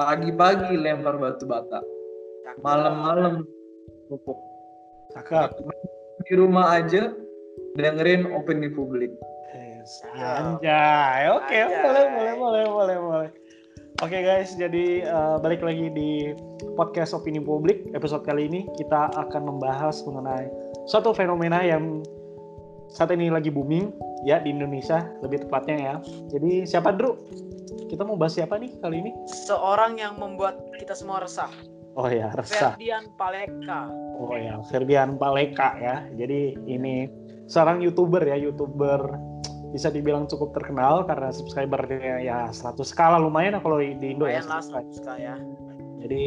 pagi-pagi 0.00 0.80
lempar 0.80 1.20
batu 1.20 1.44
bata 1.44 1.84
malam-malam 2.64 3.44
pupuk 4.08 4.40
Cakep. 5.12 5.60
di 6.24 6.32
rumah 6.40 6.80
aja 6.80 7.12
dengerin 7.76 8.32
opini 8.32 8.72
publik 8.72 9.12
Yes, 9.52 10.00
Anjay, 10.16 11.28
oke 11.28 11.52
Anjay. 11.52 11.84
boleh 11.84 12.04
boleh 12.16 12.34
boleh 12.36 12.64
boleh 12.68 12.96
boleh. 13.00 13.30
Oke 14.00 14.24
guys, 14.24 14.52
jadi 14.56 15.04
eh, 15.04 15.36
balik 15.40 15.60
lagi 15.64 15.88
di 15.92 16.32
podcast 16.76 17.12
opini 17.16 17.40
publik 17.40 17.88
episode 17.96 18.24
kali 18.24 18.48
ini 18.48 18.64
kita 18.80 19.12
akan 19.16 19.52
membahas 19.52 20.00
mengenai 20.04 20.48
suatu 20.88 21.12
fenomena 21.16 21.60
yang 21.64 22.00
saat 22.92 23.12
ini 23.12 23.28
lagi 23.32 23.48
booming 23.52 23.88
ya 24.24 24.40
di 24.40 24.52
Indonesia 24.52 25.04
lebih 25.24 25.48
tepatnya 25.48 25.76
ya. 25.76 25.94
Jadi 26.32 26.64
siapa 26.68 26.92
Drew? 26.96 27.16
Kita 27.90 28.06
mau 28.06 28.14
bahas 28.14 28.38
siapa 28.38 28.54
nih 28.54 28.78
kali 28.78 29.02
ini? 29.02 29.10
Seorang 29.26 29.98
yang 29.98 30.14
membuat 30.14 30.62
kita 30.78 30.94
semua 30.94 31.18
resah. 31.26 31.50
Oh 31.98 32.06
ya, 32.06 32.30
resah. 32.38 32.78
Ferdian 32.78 33.10
Paleka. 33.18 33.90
Oh 34.14 34.30
ya, 34.38 34.62
Ferdian 34.70 35.18
Paleka 35.18 35.74
ya. 35.82 36.06
Jadi 36.14 36.54
ini 36.70 37.10
seorang 37.50 37.82
youtuber 37.82 38.22
ya, 38.22 38.38
youtuber 38.38 39.18
bisa 39.74 39.90
dibilang 39.90 40.30
cukup 40.30 40.54
terkenal 40.54 41.02
karena 41.02 41.34
subscribernya 41.34 42.22
ya 42.22 42.38
100 42.54 42.78
skala 42.86 43.18
lumayan 43.18 43.58
lah 43.58 43.62
kalau 43.62 43.82
di 43.82 43.90
Indo 44.06 44.30
ya. 44.30 44.38
Lumayan 44.46 44.86
lah 45.02 45.16
ya. 45.18 45.34
Jadi 46.06 46.20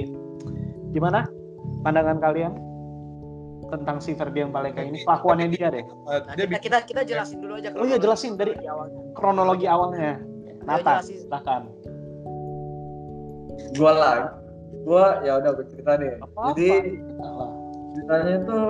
gimana 0.91 1.23
pandangan 1.88 2.20
kalian 2.20 2.53
tentang 3.72 3.98
si 4.03 4.14
Ferdian 4.14 4.52
Paleka 4.52 4.84
ini 4.84 5.02
kelakuannya 5.02 5.48
dia 5.50 5.72
deh 5.73 5.81
Uh, 6.05 6.20
Nah, 6.30 6.36
kita, 6.36 6.59
kita 6.59 6.77
kita 6.84 7.02
jelasin 7.08 7.39
dulu 7.39 7.55
aja. 7.58 7.72
Oh 7.73 7.88
iya, 7.88 7.95
jelasin 7.98 8.36
dari- 8.36 8.59
kronologi 9.16 9.66
awalnya. 9.66 10.20
Nata, 10.63 11.03
silahkan. 11.03 11.67
gua 13.78 13.92
lah 13.94 14.17
gua 14.86 15.22
ya 15.22 15.39
udah 15.39 15.52
gue 15.58 15.66
cerita 15.69 15.97
deh 15.97 16.17
Apa-apa. 16.22 16.53
jadi 16.58 16.69
Salah. 17.17 17.50
ceritanya 17.94 18.36
tuh 18.45 18.66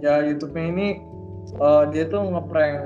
ya 0.00 0.14
YouTube-nya 0.24 0.64
ini 0.72 0.88
eh, 1.56 1.84
dia 1.92 2.04
tuh 2.08 2.22
ngeprank 2.24 2.76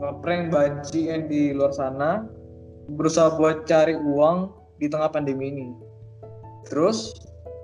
ngeprank 0.00 0.42
banci 0.52 1.08
yang 1.08 1.28
di 1.28 1.52
luar 1.56 1.72
sana 1.72 2.24
berusaha 2.96 3.32
buat 3.40 3.64
cari 3.64 3.96
uang 3.96 4.52
di 4.76 4.92
tengah 4.92 5.08
pandemi 5.08 5.48
ini. 5.48 5.68
Terus 6.68 7.16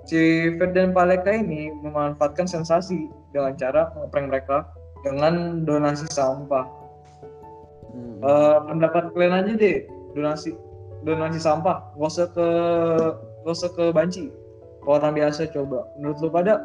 si 0.09 0.49
Ferdian 0.57 0.93
Paleka 0.97 1.29
ini 1.29 1.69
memanfaatkan 1.85 2.49
sensasi 2.49 3.05
dengan 3.29 3.53
cara 3.57 3.93
ngeprank 3.93 4.27
mereka 4.33 4.57
dengan 5.05 5.61
donasi 5.65 6.09
sampah. 6.09 6.65
Hmm. 7.93 8.17
Eh, 8.21 8.57
pendapat 8.65 9.13
kalian 9.13 9.45
aja 9.45 9.53
deh 9.53 9.77
donasi 10.13 10.51
donasi 11.01 11.39
sampah 11.39 11.81
gak 11.93 12.07
usah 12.07 12.27
ke 12.29 12.47
gak 13.41 13.53
usah 13.53 13.69
ke 13.73 13.83
banci 13.89 14.29
ke 14.81 14.87
orang 14.87 15.13
biasa 15.13 15.49
coba 15.49 15.85
menurut 15.97 16.17
lu 16.19 16.29
pada 16.29 16.61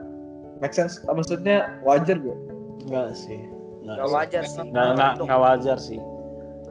make 0.59 0.73
sense 0.73 1.01
maksudnya 1.05 1.81
wajar 1.83 2.17
gak? 2.17 2.39
Enggak 2.87 3.09
sih. 3.13 3.41
Enggak. 3.83 4.07
Wajar 4.09 4.43
sih. 4.43 4.61
Enggak, 4.63 4.87
enggak, 4.95 5.13
enggak 5.21 5.41
wajar 5.41 5.77
sih. 5.77 5.99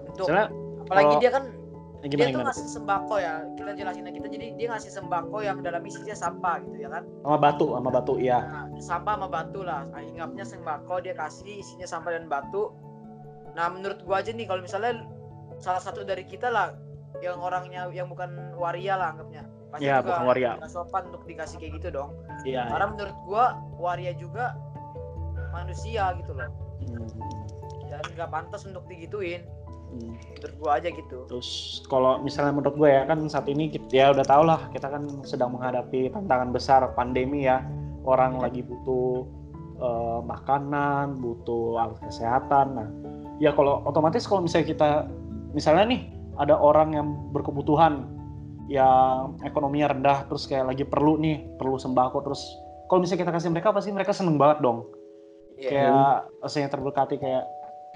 untuk- 0.06 0.26
Soalnya 0.26 0.48
apalagi 0.82 1.06
kalau- 1.06 1.22
dia 1.22 1.32
kan 1.32 1.44
eh, 1.46 2.08
dia 2.08 2.10
gimana 2.10 2.24
tuh 2.24 2.32
gimana? 2.32 2.48
ngasih 2.50 2.68
sembako 2.72 3.16
ya. 3.20 3.34
Kita 3.54 3.72
jelasin 3.74 4.04
lagi 4.04 4.16
kita 4.16 4.28
jadi 4.30 4.46
dia 4.56 4.68
ngasih 4.70 4.92
sembako 4.92 5.38
yang 5.42 5.58
dalam 5.60 5.82
isinya 5.84 6.16
sampah 6.16 6.56
gitu 6.62 6.78
ya 6.80 6.90
kan. 6.90 7.04
Sama 7.20 7.38
batu, 7.38 7.68
sama 7.74 7.90
batu 7.90 8.14
iya. 8.16 8.40
Nah, 8.42 8.66
sampah 8.80 9.14
sama 9.18 9.28
batu 9.28 9.60
lah. 9.62 9.82
Ah, 9.92 10.02
Ingatnya 10.02 10.46
sembako 10.46 10.96
dia 11.00 11.14
kasih 11.14 11.60
isinya 11.60 11.84
sampah 11.84 12.12
dan 12.14 12.26
batu. 12.26 12.72
Nah, 13.54 13.68
menurut 13.70 14.00
gua 14.04 14.20
aja 14.20 14.32
nih 14.32 14.46
kalau 14.46 14.62
misalnya 14.62 15.04
salah 15.60 15.82
satu 15.82 16.04
dari 16.04 16.24
kita 16.28 16.52
lah 16.52 16.76
yang 17.24 17.40
orangnya 17.40 17.88
yang 17.96 18.12
bukan 18.12 18.56
waria 18.60 19.00
lah 19.00 19.16
anggapnya. 19.16 19.44
Pasti 19.72 19.88
Iya, 19.88 20.00
juga 20.04 20.08
bukan 20.12 20.24
waria. 20.28 20.52
nggak 20.60 20.72
sopan 20.72 21.04
untuk 21.12 21.24
dikasih 21.28 21.58
kayak 21.60 21.74
gitu 21.82 21.88
dong. 21.96 22.10
Iya. 22.44 22.64
Karena 22.72 22.86
menurut 22.92 23.18
gua 23.28 23.46
waria 23.80 24.14
juga 24.16 24.56
manusia 25.56 26.16
gitu 26.20 26.32
loh. 26.36 26.50
Hmm. 26.84 27.08
Dan 27.88 28.04
nggak 28.16 28.30
pantas 28.32 28.68
untuk 28.68 28.84
digituin. 28.92 29.48
Hmm. 29.96 30.12
Menurut 30.16 30.56
gua 30.60 30.72
aja 30.80 30.92
gitu. 30.92 31.24
Terus 31.32 31.50
kalau 31.88 32.20
misalnya 32.20 32.52
menurut 32.52 32.76
gue 32.76 32.90
ya 32.92 33.08
kan 33.08 33.20
saat 33.32 33.48
ini 33.48 33.72
kita, 33.72 33.88
ya 33.96 34.06
udah 34.12 34.26
tau 34.28 34.44
lah 34.44 34.68
kita 34.76 34.92
kan 34.92 35.08
sedang 35.24 35.56
menghadapi 35.56 36.12
tantangan 36.12 36.52
besar 36.52 36.84
pandemi 37.00 37.48
ya 37.48 37.64
orang 38.04 38.38
lagi 38.44 38.60
butuh 38.60 39.24
eh, 39.80 40.20
makanan, 40.24 41.20
butuh 41.24 41.80
alat 41.80 42.00
kesehatan. 42.04 42.68
Nah, 42.76 42.88
ya 43.40 43.56
kalau 43.56 43.84
otomatis 43.88 44.28
kalau 44.28 44.44
misalnya 44.44 44.68
kita 44.68 44.90
misalnya 45.56 45.88
nih 45.88 46.02
ada 46.36 46.60
orang 46.60 46.94
yang 46.94 47.08
berkebutuhan 47.32 48.12
yang 48.68 49.40
ekonominya 49.48 49.96
rendah 49.96 50.28
terus 50.28 50.46
kayak 50.52 50.76
lagi 50.76 50.84
perlu 50.84 51.16
nih 51.22 51.56
perlu 51.56 51.80
sembako 51.80 52.18
terus 52.28 52.44
kalau 52.92 53.02
misalnya 53.02 53.24
kita 53.24 53.32
kasih 53.34 53.50
mereka 53.56 53.72
pasti 53.72 53.90
mereka 53.96 54.12
seneng 54.12 54.36
banget 54.36 54.60
dong 54.62 54.86
Iya. 55.56 55.70
kayak 55.72 56.16
rasanya 56.44 56.70
terberkati 56.72 57.16
kayak 57.16 57.44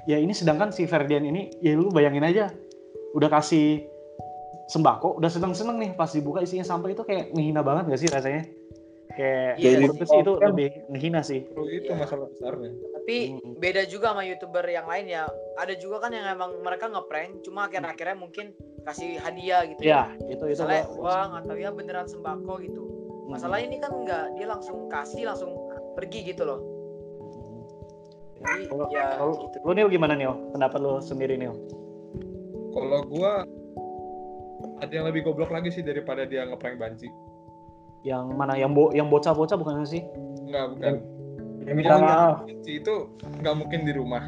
ya 0.08 0.16
ini 0.16 0.32
sedangkan 0.32 0.72
si 0.72 0.88
Ferdian 0.88 1.28
ini 1.28 1.52
ya 1.60 1.76
lu 1.76 1.92
bayangin 1.92 2.24
aja 2.24 2.48
udah 3.12 3.28
kasih 3.28 3.84
sembako 4.72 5.20
udah 5.20 5.28
seneng 5.28 5.52
seneng 5.52 5.76
nih 5.82 5.92
pas 5.98 6.08
dibuka 6.14 6.40
isinya 6.40 6.64
sampah 6.64 6.94
itu 6.94 7.04
kayak 7.04 7.36
ngehina 7.36 7.60
banget 7.60 7.92
gak 7.92 8.00
sih 8.00 8.08
rasanya 8.08 8.48
kayak 9.10 9.58
Iya, 9.58 9.70
menurut 9.78 9.96
gue 9.96 10.06
sih 10.06 10.20
itu 10.20 10.34
kan. 10.34 10.48
lebih 10.50 10.70
ngehina 10.88 11.22
sih 11.22 11.42
itu 11.44 11.62
Iya. 11.84 11.94
masalah 11.94 12.28
besarnya. 12.28 12.72
Tapi 12.94 13.18
Hmm. 13.34 13.58
beda 13.58 13.82
juga 13.84 14.14
sama 14.14 14.22
youtuber 14.22 14.64
yang 14.64 14.86
lain 14.86 15.06
ya. 15.08 15.26
Ada 15.56 15.74
juga 15.76 15.98
kan 16.00 16.12
yang 16.12 16.30
emang 16.30 16.62
mereka 16.62 16.86
ngeprank, 16.88 17.42
cuma 17.42 17.66
akhir-akhirnya 17.66 18.16
mungkin 18.16 18.54
kasih 18.80 19.18
hadiah 19.18 19.66
gitu. 19.68 19.82
ya 19.84 20.14
itu 20.24 20.40
itu 20.40 20.46
Misalnya 20.56 20.86
gua- 20.88 20.98
uang 21.04 21.30
atau 21.38 21.54
ya 21.54 21.70
beneran 21.70 22.06
sembako 22.06 22.54
gitu. 22.60 22.82
Hmm. 22.82 23.30
Masalahnya 23.30 23.66
ini 23.68 23.78
kan 23.78 23.92
enggak, 23.94 24.26
dia 24.34 24.46
langsung 24.46 24.88
kasih 24.88 25.26
langsung 25.26 25.52
pergi 25.94 26.20
gitu 26.26 26.44
loh. 26.44 26.60
Jadi 28.40 28.72
Kalau- 28.72 28.88
ya 28.90 29.20
kalau 29.20 29.34
gitu. 29.44 29.58
lu 29.60 29.72
Nil 29.74 29.90
gimana 29.90 30.14
Nil 30.16 30.32
pendapat 30.50 30.80
lu 30.80 30.94
sendiri 31.00 31.36
Nil 31.36 31.52
Kalau 32.70 33.04
gua 33.04 33.44
ada 34.80 34.92
yang 34.92 35.04
lebih 35.04 35.26
goblok 35.26 35.50
lagi 35.50 35.68
sih 35.70 35.82
daripada 35.82 36.24
dia 36.24 36.46
ngeprank 36.46 36.78
banci. 36.78 37.10
Yang 38.02 38.32
mana 38.34 38.56
yang 38.56 38.72
bo 38.72 38.90
yang 38.96 39.08
bocah-bocah 39.08 39.56
bukan 39.56 39.84
sih 39.84 40.04
Enggak, 40.50 40.66
bukan. 40.74 40.94
Ya 41.62 41.74
maaf. 42.02 42.42
Banci 42.42 42.82
itu 42.82 42.94
nggak 43.22 43.56
mungkin 43.56 43.86
di 43.86 43.94
rumah. 43.94 44.24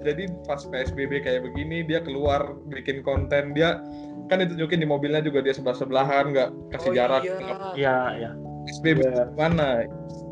Jadi 0.00 0.24
pas 0.44 0.60
PSBB 0.60 1.20
kayak 1.20 1.44
begini 1.44 1.84
dia 1.84 2.00
keluar 2.00 2.56
bikin 2.68 3.00
konten 3.00 3.52
dia 3.52 3.80
kan 4.28 4.40
ditunjukin 4.40 4.80
di 4.80 4.88
mobilnya 4.88 5.20
juga 5.20 5.44
dia 5.44 5.52
sebelah 5.52 5.76
sebelahan 5.76 6.32
nggak 6.32 6.48
kasih 6.72 6.90
Oh 6.92 6.96
jarak 6.96 7.22
iya. 7.24 7.36
ya 7.76 7.96
ya 8.16 8.30
PSBB 8.64 8.98
Iya. 9.00 9.22
mana 9.36 9.68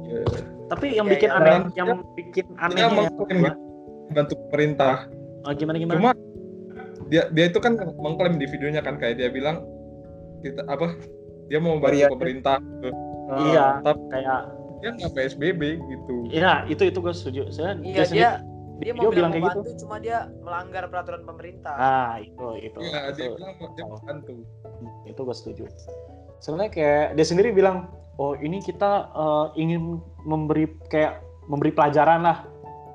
Ya. 0.03 0.25
tapi 0.69 0.93
yang 0.93 1.09
Ya, 1.09 1.13
bikin 1.17 1.29
ya, 1.29 1.37
aneh 1.37 1.53
orang- 1.53 1.73
yang 1.73 1.89
bikin 2.13 2.45
dia 2.49 2.61
anehnya 2.61 2.85
ya, 2.85 2.89
mengklaim 2.93 3.39
gua, 3.39 3.53
bantu 4.13 4.35
pemerintah 4.49 4.97
oh, 5.45 5.53
gimana 5.53 5.77
gimana 5.77 5.97
cuma 5.97 6.11
dia 7.09 7.23
dia 7.29 7.45
itu 7.49 7.59
kan 7.61 7.73
mengklaim 7.97 8.37
di 8.37 8.45
videonya 8.45 8.81
kan 8.81 8.97
kayak 8.97 9.17
dia 9.17 9.29
bilang 9.29 9.65
kita 10.41 10.65
apa 10.69 10.97
dia 11.51 11.59
mau 11.59 11.79
bantu 11.79 11.87
Variasi. 11.91 12.13
pemerintah 12.15 12.57
gitu. 12.61 12.89
iya 13.49 13.67
tapi 13.81 14.03
kayak 14.13 14.41
dia 14.83 14.91
nggak 14.99 15.13
PSBB 15.15 15.63
gitu 15.79 16.15
Iya, 16.27 16.67
itu 16.67 16.83
itu 16.91 16.99
gue 16.99 17.15
setuju. 17.15 17.43
Saya 17.55 17.79
Iya 17.79 18.03
dia 18.11 18.31
dia 18.83 18.93
mau 18.99 19.07
video 19.07 19.15
bilang 19.15 19.31
bilang 19.31 19.55
kayak 19.55 19.63
gitu. 19.63 19.87
cuma 19.87 20.03
dia 20.03 20.27
melanggar 20.43 20.91
peraturan 20.91 21.23
pemerintah. 21.23 21.71
Ah, 21.79 22.13
itu 22.19 22.47
itu. 22.59 22.79
Iya, 22.83 23.15
dia 23.15 23.27
itu, 23.31 23.35
bilang 23.39 23.55
dia 23.79 23.85
mau 23.87 23.99
bantu 24.03 24.43
itu 25.07 25.21
gue 25.23 25.37
setuju. 25.39 25.65
Sebenarnya 26.43 26.71
kayak 26.75 27.07
dia 27.15 27.23
sendiri 27.23 27.55
bilang, 27.55 27.95
"Oh, 28.19 28.35
ini 28.35 28.59
kita 28.59 29.07
eh, 29.15 29.47
ingin 29.55 30.03
memberi 30.27 30.67
kayak 30.91 31.23
memberi 31.47 31.71
pelajaran 31.71 32.27
lah 32.27 32.43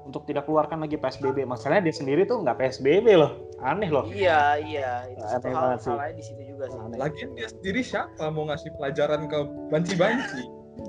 untuk 0.07 0.23
tidak 0.23 0.47
keluarkan 0.47 0.79
lagi 0.79 0.95
PSBB." 0.95 1.43
Masalahnya 1.43 1.91
dia 1.91 1.95
sendiri 1.95 2.23
tuh 2.23 2.39
nggak 2.41 2.55
PSBB 2.57 3.19
loh. 3.19 3.51
Aneh 3.59 3.91
loh. 3.91 4.07
Iya, 4.07 4.55
iya, 4.63 5.03
itu 5.11 5.19
Aneh 5.19 5.31
satu 5.35 5.45
hal 5.51 5.55
banget 5.59 5.79
sih. 5.83 5.91
salahnya 5.91 6.13
di 6.15 6.23
situ 6.23 6.41
juga 6.47 6.65
sih. 6.71 6.79
Aneh. 6.79 6.97
lagian 6.97 7.29
dia 7.35 7.47
sendiri 7.51 7.81
siapa 7.83 8.25
mau 8.31 8.47
ngasih 8.47 8.69
pelajaran 8.79 9.27
ke 9.27 9.37
banci-banci 9.69 10.41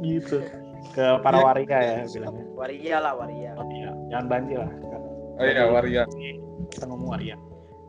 Gitu. 0.05 0.39
Ke 0.95 1.19
para 1.25 1.43
Iya. 1.43 1.47
waria 1.49 1.79
ya 1.81 1.97
bilangnya. 2.07 2.45
Waria 2.55 2.97
lah, 3.03 3.13
waria. 3.19 3.51
Oh, 3.59 3.67
iya. 3.67 3.91
Jangan 4.15 4.27
banjir 4.31 4.59
lah. 4.63 4.73
oh 5.39 5.47
iya 5.47 5.65
waria 5.71 6.03
kita 6.71 6.85
ngomong 6.91 7.09
waria. 7.15 7.37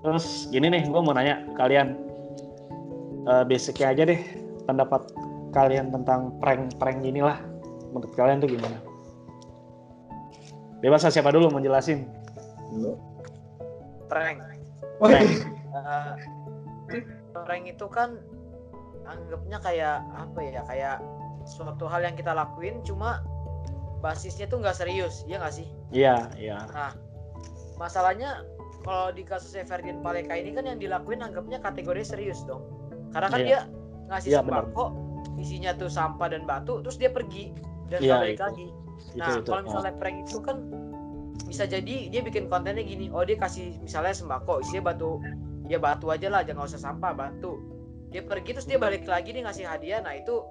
Terus 0.05 0.47
gini 0.53 0.69
nih, 0.69 0.85
gue 0.85 1.01
mau 1.01 1.11
nanya 1.11 1.43
kalian 1.57 1.97
eh 3.27 3.43
basicnya 3.45 3.91
aja 3.93 4.03
deh 4.07 4.21
pendapat 4.63 5.01
kalian 5.51 5.89
tentang 5.91 6.37
prank-prank 6.39 7.01
inilah. 7.03 7.41
Menurut 7.89 8.13
kalian 8.13 8.37
tuh 8.39 8.49
gimana? 8.53 8.77
Bebas 10.79 11.03
lah, 11.03 11.11
siapa 11.11 11.29
dulu 11.35 11.51
mau 11.51 11.59
jelasin? 11.59 12.07
Prank. 14.07 14.39
Prank. 14.99 15.29
Eh, 15.69 16.13
prank 17.35 17.63
itu 17.67 17.85
kan 17.91 18.17
anggapnya 19.05 19.57
kayak 19.59 20.01
apa 20.15 20.39
ya? 20.41 20.61
Kayak 20.65 20.97
suatu 21.45 21.85
hal 21.85 22.03
yang 22.03 22.15
kita 22.15 22.31
lakuin 22.31 22.79
cuma 22.87 23.21
basisnya 23.99 24.47
tuh 24.47 24.63
nggak 24.63 24.75
serius, 24.75 25.27
ya 25.27 25.39
nggak 25.43 25.53
sih? 25.53 25.67
Iya, 25.91 26.31
iya. 26.39 26.57
Masalahnya 27.75 28.43
kalau 28.83 29.11
di 29.11 29.27
kasusnya 29.27 29.67
Ferdian 29.67 29.99
Paleka 29.99 30.35
ini 30.35 30.55
kan 30.55 30.63
yang 30.63 30.79
dilakuin 30.79 31.19
anggapnya 31.19 31.59
kategori 31.59 32.03
serius 32.07 32.39
dong. 32.47 32.63
Karena 33.11 33.27
kan 33.27 33.39
Iya. 33.43 33.47
dia 33.47 33.59
ngasih 34.09 34.29
benar. 34.41 34.65
sembako 34.65 34.85
isinya 35.39 35.71
tuh 35.77 35.87
sampah 35.91 36.27
dan 36.33 36.43
batu 36.43 36.81
terus 36.83 36.97
dia 36.99 37.13
pergi 37.13 37.53
dan 37.87 38.01
nggak 38.01 38.19
balik 38.19 38.35
itu. 38.35 38.43
lagi 38.43 38.67
Itu 39.13 39.19
nah 39.19 39.35
itu. 39.39 39.49
kalau 39.49 39.61
misalnya 39.65 39.93
prank 39.97 40.17
itu 40.27 40.37
kan 40.43 40.57
bisa 41.47 41.63
jadi 41.65 41.95
dia 42.13 42.21
bikin 42.21 42.45
kontennya 42.51 42.85
gini 42.85 43.09
oh 43.09 43.25
dia 43.25 43.39
kasih 43.39 43.79
misalnya 43.81 44.13
sembako 44.13 44.61
isinya 44.61 44.93
batu 44.93 45.17
ya 45.65 45.81
batu 45.81 46.13
aja 46.13 46.29
lah 46.29 46.45
jangan 46.45 46.69
usah 46.69 46.77
sampah 46.77 47.15
batu 47.15 47.57
dia 48.13 48.21
pergi 48.21 48.53
terus 48.53 48.67
dia 48.69 48.77
balik 48.77 49.05
lagi 49.09 49.33
dia 49.33 49.41
ngasih 49.45 49.65
hadiah 49.65 50.01
nah 50.03 50.13
itu 50.13 50.45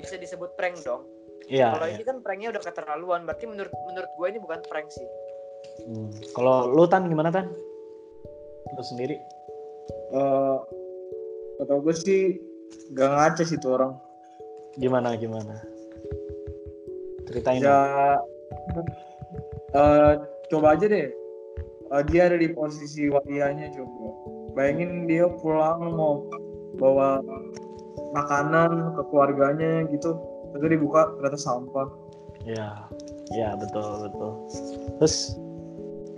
bisa 0.00 0.16
disebut 0.16 0.56
prank 0.56 0.80
dong 0.84 1.04
Iya. 1.50 1.74
kalau 1.74 1.90
iya. 1.90 1.98
ini 1.98 2.04
kan 2.06 2.16
pranknya 2.22 2.48
udah 2.54 2.62
keterlaluan 2.62 3.26
berarti 3.26 3.44
menurut 3.50 3.74
menurut 3.84 4.08
gue 4.14 4.26
ini 4.30 4.38
bukan 4.38 4.62
prank 4.70 4.88
sih 4.94 5.04
Hmm. 5.82 6.10
Kalau 6.36 6.70
lu 6.70 6.84
tan 6.86 7.08
gimana 7.08 7.32
tan? 7.32 7.50
Lu 8.72 8.82
sendiri? 8.84 9.16
Eh, 10.12 10.56
kata 11.60 11.72
gue 11.80 11.94
sih 11.96 12.20
gak 12.92 13.08
ngaca 13.08 13.42
sih 13.46 13.58
tuh 13.58 13.78
orang. 13.78 13.92
Gimana 14.76 15.16
gimana? 15.16 15.60
Ceritain. 17.32 17.64
Ya, 17.64 17.80
eh, 19.72 20.12
coba 20.52 20.76
aja 20.76 20.86
deh. 20.86 21.08
Eh, 21.92 22.02
dia 22.12 22.28
ada 22.28 22.36
di 22.36 22.52
posisi 22.52 23.08
warianya 23.08 23.72
coba. 23.72 24.06
Bayangin 24.52 25.08
dia 25.08 25.28
pulang 25.40 25.96
mau 25.96 26.28
bawa 26.76 27.24
makanan 28.12 28.96
ke 28.96 29.02
keluarganya 29.08 29.88
gitu. 29.88 30.16
Terus 30.52 30.68
dibuka 30.76 31.08
ternyata 31.16 31.40
sampah. 31.40 31.88
Ya, 32.44 32.84
ya 33.32 33.56
betul 33.56 34.08
betul. 34.08 34.32
Terus 35.00 35.40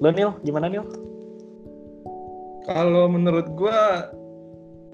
lu 0.03 0.11
Nil, 0.11 0.35
gimana 0.43 0.67
Nil? 0.67 0.83
Kalau 2.67 3.07
menurut 3.07 3.47
gua 3.55 4.11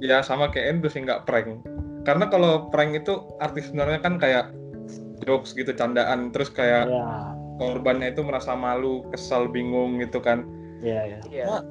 ya 0.03 0.21
sama 0.21 0.53
kayak 0.53 0.77
Andrew 0.77 0.93
sih 0.93 1.01
nggak 1.01 1.25
prank. 1.25 1.65
Karena 2.05 2.29
kalau 2.29 2.69
prank 2.69 2.97
itu 2.97 3.21
arti 3.41 3.65
sebenarnya 3.65 4.01
kan 4.01 4.21
kayak 4.21 4.53
jokes 5.21 5.53
gitu 5.53 5.71
candaan 5.71 6.31
terus 6.31 6.49
kayak 6.49 6.87
Ya, 6.87 7.07
korbannya 7.57 8.11
itu 8.11 8.21
merasa 8.21 8.53
malu, 8.53 9.05
kesal, 9.09 9.47
bingung 9.47 9.99
gitu 9.99 10.19
kan. 10.19 10.45
ya 10.81 11.05
ya. 11.07 11.19
iya 11.29 11.45
Wah. 11.47 11.63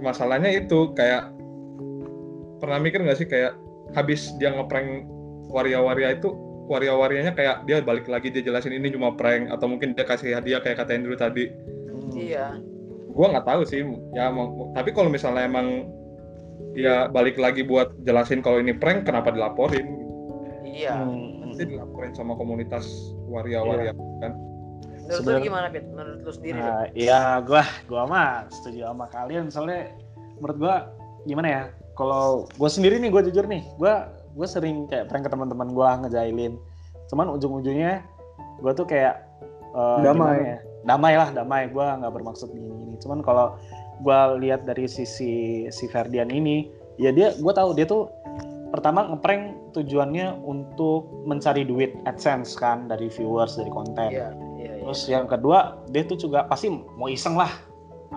Masalahnya 0.00 0.50
itu 0.52 0.90
kayak 0.92 1.30
pernah 2.56 2.78
mikir 2.78 2.98
nggak 3.00 3.16
sih 3.16 3.26
kayak 3.26 3.54
habis 3.92 4.30
dia 4.36 4.50
ngeprank 4.50 5.06
waria-waria 5.48 6.14
itu 6.14 6.30
waria-warianya 6.64 7.32
kayak 7.32 7.66
dia 7.66 7.78
balik 7.80 8.06
lagi 8.06 8.30
dia 8.30 8.40
jelasin 8.40 8.72
ini 8.72 8.88
cuma 8.88 9.12
prank 9.12 9.50
atau 9.50 9.66
mungkin 9.66 9.92
dia 9.92 10.02
kasih 10.02 10.32
hadiah 10.32 10.58
kayak 10.58 10.78
kata 10.78 10.94
Andrew 10.94 11.14
tadi. 11.14 11.50
Hmm. 11.50 12.14
iya 12.14 12.54
gua 13.10 13.28
nggak 13.28 13.44
tahu 13.44 13.62
sih 13.62 13.82
ya 14.10 14.30
mau- 14.30 14.70
tapi 14.72 14.90
kalau 14.90 15.06
misalnya 15.06 15.44
emang 15.44 15.90
dia 16.72 17.04
balik 17.06 17.36
lagi 17.36 17.60
buat 17.60 17.92
jelasin 18.00 18.40
kalau 18.40 18.56
ini 18.56 18.72
prank 18.72 19.04
kenapa 19.04 19.28
dilaporin 19.28 19.84
iya 20.64 20.96
Hmm. 20.96 21.41
Nanti 21.52 21.64
dilaporin 21.68 22.12
sama 22.12 22.32
komunitas 22.34 22.84
waria-waria 23.28 23.92
kan 24.18 24.32
menurut 24.32 25.02
lu 25.02 25.14
Sebenarnya- 25.18 25.44
gimana 25.44 25.66
Pit? 25.68 25.84
menurut 25.84 26.18
lu 26.22 26.32
sendiri? 26.32 26.58
Nah, 26.58 26.84
ya 26.94 27.20
gua 27.42 27.62
gua 27.84 28.02
mah 28.06 28.28
setuju 28.48 28.86
sama 28.86 29.06
kalian 29.08 29.50
soalnya 29.50 29.92
menurut 30.38 30.56
gua 30.56 30.74
gimana 31.24 31.48
ya? 31.48 31.62
Kalau 31.92 32.46
gua 32.56 32.70
sendiri 32.70 32.96
nih 32.96 33.10
gua 33.10 33.20
jujur 33.20 33.44
nih, 33.44 33.62
gua 33.76 34.08
gua 34.32 34.46
sering 34.48 34.86
kayak 34.88 35.10
prank 35.12 35.26
ke 35.26 35.30
teman-teman 35.30 35.68
gua 35.70 36.00
ngejailin. 36.00 36.56
Cuman 37.10 37.28
ujung-ujungnya 37.34 38.00
gua 38.62 38.72
tuh 38.72 38.86
kayak 38.86 39.20
eh, 39.74 39.98
Damai. 40.00 40.38
ya? 40.40 40.58
Damai 40.82 41.14
lah, 41.18 41.28
damai. 41.30 41.62
Gua 41.68 41.98
nggak 41.98 42.12
bermaksud 42.16 42.48
gini-gini. 42.48 42.96
Cuman 43.02 43.20
kalau 43.20 43.58
gua 44.00 44.38
lihat 44.38 44.64
dari 44.64 44.86
sisi 44.86 45.66
si 45.68 45.84
Ferdian 45.90 46.30
ini, 46.30 46.70
ya 46.96 47.10
dia 47.10 47.34
gua 47.42 47.52
tahu 47.52 47.74
dia 47.74 47.84
tuh 47.84 48.06
pertama 48.72 49.04
ngeprank 49.12 49.76
tujuannya 49.76 50.40
untuk 50.40 51.28
mencari 51.28 51.68
duit 51.68 51.92
AdSense 52.08 52.56
kan 52.56 52.88
dari 52.88 53.12
viewers 53.12 53.60
dari 53.60 53.68
konten. 53.68 54.08
iya 54.08 54.32
iya 54.56 54.80
iya. 54.80 54.84
Terus 54.88 55.00
yang 55.12 55.28
kedua, 55.28 55.84
dia 55.92 56.08
tuh 56.08 56.16
juga 56.16 56.48
pasti 56.48 56.72
mau 56.72 57.06
iseng 57.06 57.36
lah. 57.36 57.52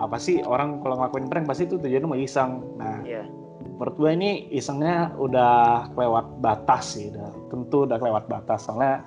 Apa 0.00 0.16
sih 0.16 0.40
orang 0.40 0.80
kalau 0.80 0.96
ngelakuin 0.96 1.28
prank 1.28 1.44
pasti 1.44 1.68
tuh 1.68 1.76
tujuannya 1.76 2.08
mau 2.08 2.16
iseng. 2.16 2.64
Nah, 2.80 3.04
Iya. 3.04 3.28
menurut 3.76 3.94
gue 4.00 4.10
ini 4.16 4.30
isengnya 4.48 5.12
udah 5.20 5.92
kelewat 5.92 6.40
batas 6.40 6.96
sih, 6.96 7.12
udah 7.12 7.28
tentu 7.52 7.84
udah 7.84 8.00
kelewat 8.00 8.24
batas. 8.24 8.64
Soalnya 8.64 9.04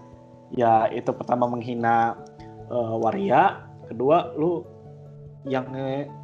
ya 0.53 0.85
itu 0.93 1.09
pertama 1.17 1.49
menghina 1.49 2.13
eh, 2.69 2.93
waria, 3.01 3.65
kedua 3.89 4.37
lu 4.37 4.61
yang 5.47 5.65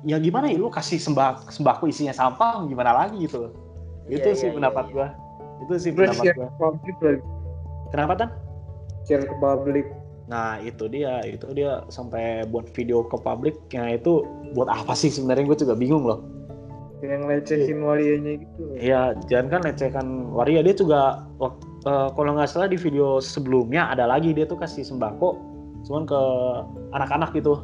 ya 0.05 0.19
gimana 0.21 0.51
ya 0.51 0.59
lu 0.59 0.67
kasih 0.69 0.99
sembako 0.99 1.47
sembako 1.47 1.87
isinya 1.89 2.13
sampah 2.13 2.61
gimana 2.69 2.93
lagi 2.93 3.25
gitu. 3.25 3.64
Itu 4.09 4.27
iya, 4.31 4.37
sih 4.37 4.47
iya, 4.51 4.55
pendapat 4.55 4.85
iya. 4.89 4.93
gua. 4.93 5.07
Itu 5.65 5.73
sih 5.81 5.91
Terus 5.95 6.17
pendapat 6.17 6.35
gua. 6.37 6.47
publik. 6.59 7.19
Kenapa 7.93 8.13
tan? 8.17 8.29
Share 9.05 9.25
ke 9.25 9.35
publik. 9.37 9.87
Nah 10.25 10.57
itu 10.65 10.89
dia, 10.89 11.21
itu 11.21 11.45
dia 11.53 11.85
sampai 11.93 12.49
buat 12.49 12.65
video 12.73 13.05
ke 13.05 13.17
publik. 13.21 13.55
Nah 13.77 13.93
itu 13.93 14.25
buat 14.57 14.65
apa 14.65 14.97
sih 14.97 15.13
sebenarnya 15.13 15.45
gue 15.53 15.57
juga 15.61 15.77
bingung 15.77 16.01
loh. 16.05 16.25
Yang 17.05 17.21
lecehin 17.29 17.79
warianya 17.85 18.41
gitu. 18.41 18.63
Iya, 18.81 19.13
jangan 19.29 19.47
kan 19.53 19.61
lecehkan 19.69 20.07
waria 20.33 20.65
dia 20.65 20.73
juga 20.73 21.29
eh, 21.43 22.09
kalau 22.17 22.33
nggak 22.33 22.49
salah 22.49 22.65
di 22.65 22.79
video 22.81 23.21
sebelumnya 23.21 23.93
ada 23.93 24.09
lagi 24.09 24.33
dia 24.33 24.49
tuh 24.49 24.57
kasih 24.57 24.81
sembako, 24.81 25.37
cuman 25.85 26.09
ke 26.09 26.21
anak-anak 26.97 27.29
gitu, 27.37 27.61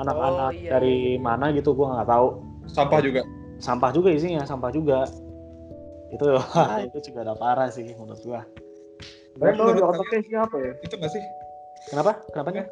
anak-anak 0.00 0.54
Oh, 0.54 0.56
iya, 0.56 0.80
dari 0.80 1.18
iya. 1.18 1.20
mana 1.20 1.52
gitu 1.52 1.76
gue 1.76 1.84
nggak 1.84 2.08
tahu. 2.08 2.40
sampah 2.70 3.00
juga 3.04 3.22
Sampah 3.60 3.90
juga 3.92 4.08
isinya, 4.08 4.40
sampah 4.48 4.72
juga. 4.72 5.04
Itu 6.10 6.26
itu 6.86 6.98
juga 7.06 7.18
udah 7.24 7.36
parah 7.36 7.68
sih 7.68 7.86
menurut 7.92 8.20
gua. 8.20 8.42
Tahu 9.30 9.46
di 9.46 9.58
Menurut 9.62 9.82
otaknya 9.86 10.20
siapa 10.22 10.56
ya? 10.58 10.72
itu 10.82 10.94
nggak 10.94 11.12
sih 11.12 11.22
Kenapa? 11.86 12.12
Kenapanya? 12.28 12.64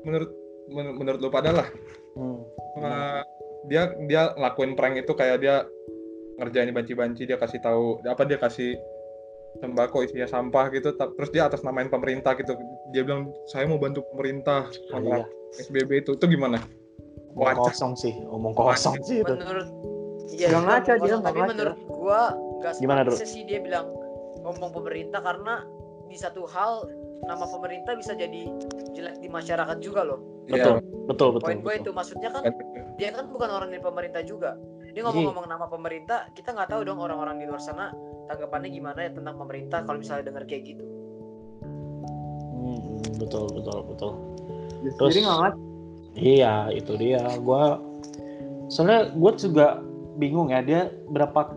menurut 0.00 0.30
men- 0.66 0.96
menurut 0.96 1.20
lu 1.20 1.28
pada 1.28 1.52
lah 1.52 1.68
Hmm. 2.10 2.40
eh, 2.74 3.20
dia 3.64 3.82
dia 4.02 4.32
lakuin 4.34 4.72
prank 4.72 4.96
itu 4.96 5.12
kayak 5.12 5.38
dia 5.38 5.62
ngerjain 6.36 6.72
banci-banci 6.72 7.22
dia 7.22 7.36
kasih 7.36 7.60
tahu 7.60 8.00
apa 8.02 8.24
dia 8.24 8.34
kasih 8.34 8.80
sembako 9.58 10.02
isinya 10.02 10.24
sampah 10.24 10.70
gitu 10.70 10.90
terus 10.96 11.28
dia 11.28 11.44
atas 11.44 11.60
namain 11.60 11.86
pemerintah 11.86 12.32
gitu 12.32 12.56
dia 12.88 13.02
bilang 13.02 13.28
saya 13.46 13.66
mau 13.66 13.76
bantu 13.76 14.00
pemerintah 14.08 14.72
Ah, 14.88 14.96
kontra 14.96 15.16
iya. 15.20 15.26
SBB 15.60 15.90
itu 16.00 16.10
itu 16.14 16.26
gimana 16.26 16.56
Omong 17.30 17.60
kosong 17.60 17.92
sih, 17.94 18.14
omong 18.24 18.54
kosong 18.54 18.96
sih 19.02 19.20
itu. 19.20 19.30
menurut 19.30 19.68
iya 20.30 20.48
itu 20.48 20.58
ngaca 20.58 20.92
dia, 20.96 21.14
tapi 21.20 21.38
ngaca. 21.38 21.50
menurut 21.52 21.78
gua 21.86 22.22
nggak 22.60 22.72
Gimana, 22.78 23.02
sepantasnya 23.08 23.28
sih 23.28 23.42
dia 23.48 23.58
bilang 23.64 23.88
ngomong 24.44 24.70
pemerintah 24.72 25.20
karena 25.24 25.64
di 26.06 26.16
satu 26.16 26.44
hal 26.48 26.86
nama 27.24 27.44
pemerintah 27.44 27.92
bisa 27.96 28.16
jadi 28.16 28.48
jelek 28.96 29.20
di 29.20 29.28
masyarakat 29.28 29.76
juga 29.80 30.04
loh 30.04 30.20
Betul, 30.50 30.82
betul, 31.06 31.28
betul. 31.36 31.46
poin 31.46 31.58
gue 31.62 31.74
itu 31.78 31.90
maksudnya 31.94 32.30
kan 32.34 32.42
Iya. 32.42 32.52
dia 32.98 33.08
kan 33.14 33.30
bukan 33.30 33.48
orang 33.48 33.68
dari 33.70 33.82
pemerintah 33.84 34.22
juga 34.26 34.56
dia 34.90 35.06
ngomong-ngomong 35.06 35.46
nama 35.46 35.66
pemerintah 35.70 36.26
kita 36.34 36.50
nggak 36.50 36.74
tahu 36.74 36.82
dong 36.82 36.98
orang-orang 36.98 37.38
di 37.38 37.46
luar 37.46 37.62
sana 37.62 37.94
tanggapannya 38.26 38.70
gimana 38.74 38.98
ya 39.06 39.10
tentang 39.14 39.36
pemerintah 39.38 39.86
kalau 39.86 39.98
misalnya 40.02 40.30
dengar 40.32 40.44
kayak 40.48 40.74
gitu 40.74 40.84
Hmm, 42.60 43.00
betul, 43.16 43.48
betul, 43.56 43.78
betul. 43.88 44.12
Terus-. 45.00 45.16
Iya, 46.12 46.68
itu 46.76 46.92
dia. 47.00 47.24
Gua 47.40 47.80
soalnya 48.68 49.10
gue 49.10 49.32
juga 49.40 49.80
bingung 50.20 50.52
ya 50.52 50.60
dia 50.62 50.92
berapa 51.10 51.50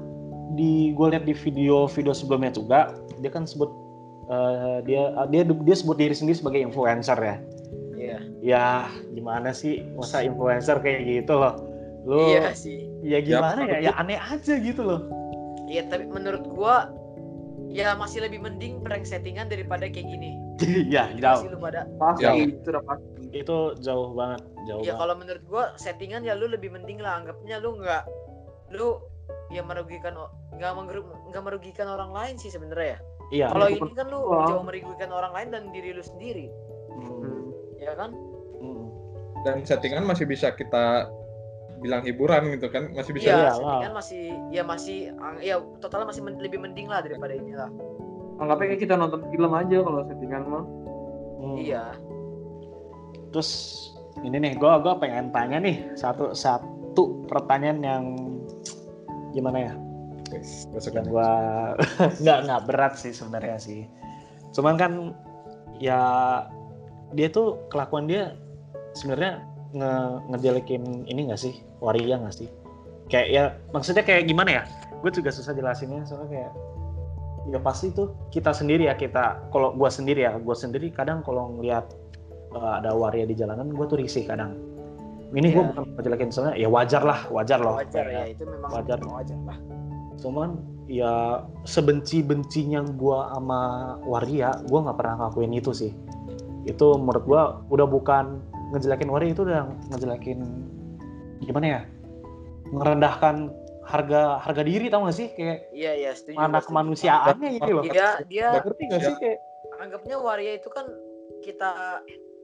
di 0.52 0.92
gue 0.92 1.08
lihat 1.10 1.24
di 1.24 1.34
video-video 1.34 2.12
sebelumnya 2.12 2.52
juga 2.52 2.80
dia 3.18 3.30
kan 3.30 3.44
sebut 3.44 3.72
eh, 4.26 4.78
dia 4.84 5.02
dia 5.28 5.42
dia 5.44 5.76
sebut 5.76 5.96
diri 5.96 6.12
sendiri 6.12 6.38
sebagai 6.38 6.62
influencer 6.62 7.18
ya. 7.18 7.36
iya 7.96 8.18
Ya 8.40 8.66
gimana 9.10 9.52
sih 9.52 9.80
masa 9.94 10.20
influencer 10.22 10.78
kayak 10.78 11.02
gitu 11.02 11.34
loh. 11.34 11.56
Lu 12.04 12.20
iya 12.30 12.52
sih 12.52 12.84
ya 13.02 13.20
gimana 13.20 13.64
ya? 13.64 13.80
Ya, 13.80 13.80
Ya 13.80 13.92
aneh 13.96 14.20
aja 14.20 14.54
gitu 14.56 14.82
loh. 14.82 15.02
iya 15.66 15.84
tapi 15.84 16.06
menurut 16.06 16.44
gua 16.46 16.92
ya 17.68 17.96
masih 17.96 18.22
lebih 18.22 18.38
mending 18.38 18.78
prank 18.80 19.02
settingan 19.04 19.48
daripada 19.48 19.88
kayak 19.88 20.06
gini 20.06 20.38
ya 20.94 21.10
masih 21.10 21.18
jauh. 21.18 21.42
lu 21.50 21.58
pada 21.58 21.88
Pasti 21.96 22.22
Ya. 22.22 22.32
itu 22.36 22.68
udah 22.68 22.84
pasti. 22.84 23.08
Itu 23.34 23.58
jauh 23.82 24.14
banget, 24.14 24.42
jauh 24.68 24.84
ya 24.84 24.94
kalau 24.94 25.16
menurut 25.16 25.42
gua 25.48 25.74
settingan 25.76 26.22
ya 26.22 26.36
lu 26.36 26.46
lebih 26.46 26.70
mending 26.70 27.00
lah 27.00 27.18
anggapnya 27.18 27.58
lu 27.58 27.80
nggak 27.80 28.04
lu 28.72 29.02
ya 29.50 29.62
merugikan 29.62 30.14
nggak 30.54 30.72
nggak 31.30 31.44
merugikan 31.44 31.88
orang 31.88 32.12
lain 32.12 32.36
sih 32.36 32.50
sebenarnya 32.50 32.98
ya 32.98 33.00
Iya. 33.34 33.48
kalau 33.50 33.66
bukan 33.68 33.88
ini 33.88 33.96
kan 33.96 34.08
lu 34.08 34.20
uang. 34.22 34.46
jauh 34.46 34.64
merugikan 34.64 35.10
orang 35.10 35.32
lain 35.34 35.48
dan 35.50 35.64
diri 35.70 35.90
lu 35.92 36.02
sendiri 36.02 36.48
Hmm, 36.94 37.50
ya 37.76 37.98
kan 37.98 38.14
hmm. 38.56 38.86
dan 39.42 39.66
settingan 39.66 40.06
masih 40.06 40.24
bisa 40.24 40.54
kita 40.54 41.10
bilang 41.80 42.00
hiburan 42.02 42.54
gitu 42.54 42.70
kan 42.70 42.94
masih 42.94 43.12
bisa 43.12 43.28
Iya. 43.28 43.34
Iya, 43.34 43.44
lah. 43.44 43.54
settingan 43.56 43.94
masih 43.94 44.24
ya 44.50 44.64
masih 44.64 44.98
ya 45.42 45.56
totalnya 45.82 46.08
masih 46.08 46.22
men- 46.22 46.40
lebih 46.40 46.62
mending 46.62 46.88
lah 46.88 47.02
daripada 47.02 47.34
ini 47.34 47.52
lah. 47.52 47.68
Anggapnya 48.34 48.66
kayak 48.70 48.82
kita 48.82 48.96
nonton 48.96 49.22
film 49.28 49.52
aja 49.52 49.78
kalau 49.80 50.00
settingan 50.06 50.44
mah. 50.46 50.64
Hmm. 51.38 51.56
Iya. 51.58 51.84
Terus 53.30 53.50
ini 54.22 54.38
nih, 54.38 54.54
gue 54.56 54.72
gua 54.80 54.96
pengen 54.96 55.34
tanya 55.34 55.58
nih 55.58 55.92
satu 55.94 56.32
satu 56.32 57.26
pertanyaan 57.26 57.80
yang 57.82 58.04
gimana 59.34 59.60
ya? 59.60 59.74
yang 60.34 60.78
aja. 60.78 61.02
gua 61.06 61.30
nggak 62.22 62.40
nggak 62.48 62.62
berat 62.66 62.94
sih 62.98 63.14
sebenarnya 63.14 63.58
sih. 63.62 63.86
Cuman 64.54 64.76
kan 64.78 65.14
ya 65.78 66.00
dia 67.14 67.28
tuh 67.30 67.62
kelakuan 67.70 68.10
dia 68.10 68.34
sebenarnya 68.98 69.46
nge 69.74 69.94
ngejelekin 70.34 71.06
ini 71.10 71.30
nggak 71.30 71.42
sih? 71.42 71.54
Waria 71.82 72.18
nggak 72.18 72.34
sih? 72.34 72.50
Kayak 73.12 73.28
ya 73.30 73.44
maksudnya 73.76 74.02
kayak 74.06 74.26
gimana 74.26 74.50
ya? 74.62 74.64
Gue 75.04 75.12
juga 75.12 75.30
susah 75.30 75.52
jelasinnya 75.54 76.08
soalnya 76.08 76.30
kayak 76.32 76.54
ya 77.52 77.60
pasti 77.60 77.92
tuh 77.92 78.16
kita 78.32 78.56
sendiri 78.56 78.88
ya 78.88 78.96
kita 78.96 79.52
kalau 79.52 79.76
gua 79.76 79.92
sendiri 79.92 80.24
ya 80.24 80.32
gue 80.40 80.56
sendiri 80.56 80.88
kadang 80.96 81.20
kalau 81.28 81.52
ngeliat 81.60 81.84
uh, 82.56 82.80
ada 82.80 82.96
waria 82.96 83.28
di 83.28 83.36
jalanan 83.36 83.68
gue 83.68 83.84
tuh 83.84 84.00
risih 84.00 84.24
kadang 84.24 84.56
ini 85.34 85.48
gue 85.50 85.60
Iya. 85.60 85.70
bukan 85.74 85.84
ngejelekin 85.98 86.30
soalnya 86.30 86.56
ya 86.56 86.68
wajar 86.70 87.02
lah 87.02 87.20
wajar 87.30 87.60
loh. 87.60 87.76
Wajar 87.78 88.06
ya 88.06 88.22
Kayak- 88.22 88.34
itu 88.38 88.44
memang 88.46 88.70
wajar. 88.70 88.98
wajar 89.02 89.40
lah. 89.44 89.58
Cuman 90.22 90.50
ya 90.86 91.14
sebenci-bencinya 91.64 92.84
gua 92.94 93.34
sama 93.34 93.62
waria 94.04 94.52
gua 94.70 94.80
nggak 94.86 94.98
pernah 95.00 95.14
ngelakuin 95.20 95.54
itu 95.54 95.72
sih. 95.74 95.92
Itu 96.64 96.96
menurut 96.96 97.24
gua 97.26 97.42
udah 97.68 97.88
bukan 97.88 98.40
ngejelekin 98.72 99.10
waria 99.10 99.34
itu 99.34 99.42
udah 99.42 99.68
ngejelekin 99.90 100.40
gimana 101.42 101.66
ya 101.68 101.82
ngerendahkan 102.72 103.52
harga 103.84 104.40
harga 104.40 104.64
diri 104.64 104.88
tau 104.88 105.04
gak 105.04 105.18
sih? 105.18 105.28
Kayak 105.36 105.68
iya 105.76 105.92
iya 105.94 106.12
setuju 106.16 106.40
mana 106.40 106.64
kemanusiaannya 106.64 107.50
gitu 107.60 107.72
loh. 107.74 107.84
Dia 107.84 108.22
dia 108.26 108.48
ngerti 108.64 108.84
gak 108.88 109.02
sih 109.04 109.16
kayak 109.20 109.38
anggapnya 109.82 110.16
waria 110.22 110.56
itu 110.56 110.70
kan 110.72 110.88
kita 111.44 112.00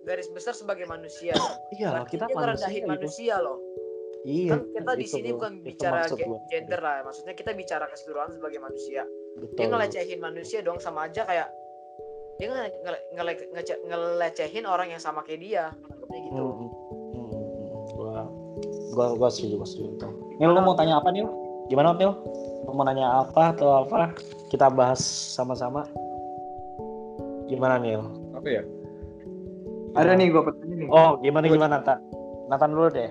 garis 0.08 0.28
besar 0.32 0.54
sebagai 0.56 0.86
manusia. 0.88 1.34
Iya 1.80 2.04
kita 2.10 2.26
dia 2.28 2.36
manusia 2.36 2.70
gitu. 2.74 2.90
manusia 2.90 3.36
loh. 3.40 3.58
Iya 4.28 4.60
kan 4.60 4.62
kita 4.76 4.92
di 5.00 5.06
itu 5.08 5.16
sini 5.16 5.30
bukan 5.32 5.54
itu 5.64 5.66
bicara 5.72 6.02
gender 6.52 6.80
lah 6.84 6.96
maksudnya 7.08 7.34
kita 7.38 7.52
bicara 7.56 7.86
keseluruhan 7.88 8.36
sebagai 8.36 8.60
manusia. 8.60 9.08
Betul. 9.40 9.56
dia 9.56 9.68
ngelecehin 9.72 10.20
manusia 10.20 10.60
dong 10.60 10.82
sama 10.84 11.08
aja 11.08 11.24
kayak 11.24 11.48
dia 12.40 12.48
nge- 12.52 12.76
nge- 12.84 13.04
ngele- 13.20 13.50
ngece- 13.52 13.82
ngelecehin 13.84 14.66
orang 14.68 14.92
yang 14.92 15.00
sama 15.00 15.24
kayak 15.28 15.40
dia. 15.44 15.64
Anggapnya 15.92 16.20
gitu. 16.24 16.44
Hmm, 16.44 16.56
hmm, 16.56 16.70
hmm, 17.16 17.28
hmm. 17.28 17.84
gua 17.96 18.16
gua 18.96 19.08
gua 19.16 19.30
setuju 19.32 19.60
gua 19.60 19.68
setuju. 19.68 19.88
Itu 19.96 20.08
Nil 20.40 20.52
lu 20.56 20.62
mau 20.64 20.76
tanya 20.76 21.04
apa 21.04 21.12
Nil? 21.12 21.28
Gimana 21.68 21.96
Nil? 22.00 22.16
Lu 22.66 22.72
mau 22.72 22.88
nanya 22.88 23.28
apa 23.28 23.52
atau 23.56 23.84
apa? 23.84 24.16
Kita 24.48 24.72
bahas 24.72 25.04
sama-sama. 25.36 25.84
Gimana 27.52 27.76
Nil? 27.78 28.02
Apa 28.36 28.48
ya? 28.48 28.64
Ada 29.96 30.12
nih 30.14 30.28
gue 30.30 30.42
pertanyaan 30.42 30.80
nih. 30.80 30.90
oh 30.90 31.12
gimana 31.20 31.46
gimana 31.46 31.76
Natan 31.80 32.00
Natan 32.48 32.70
dulu 32.74 32.88
deh 32.90 33.08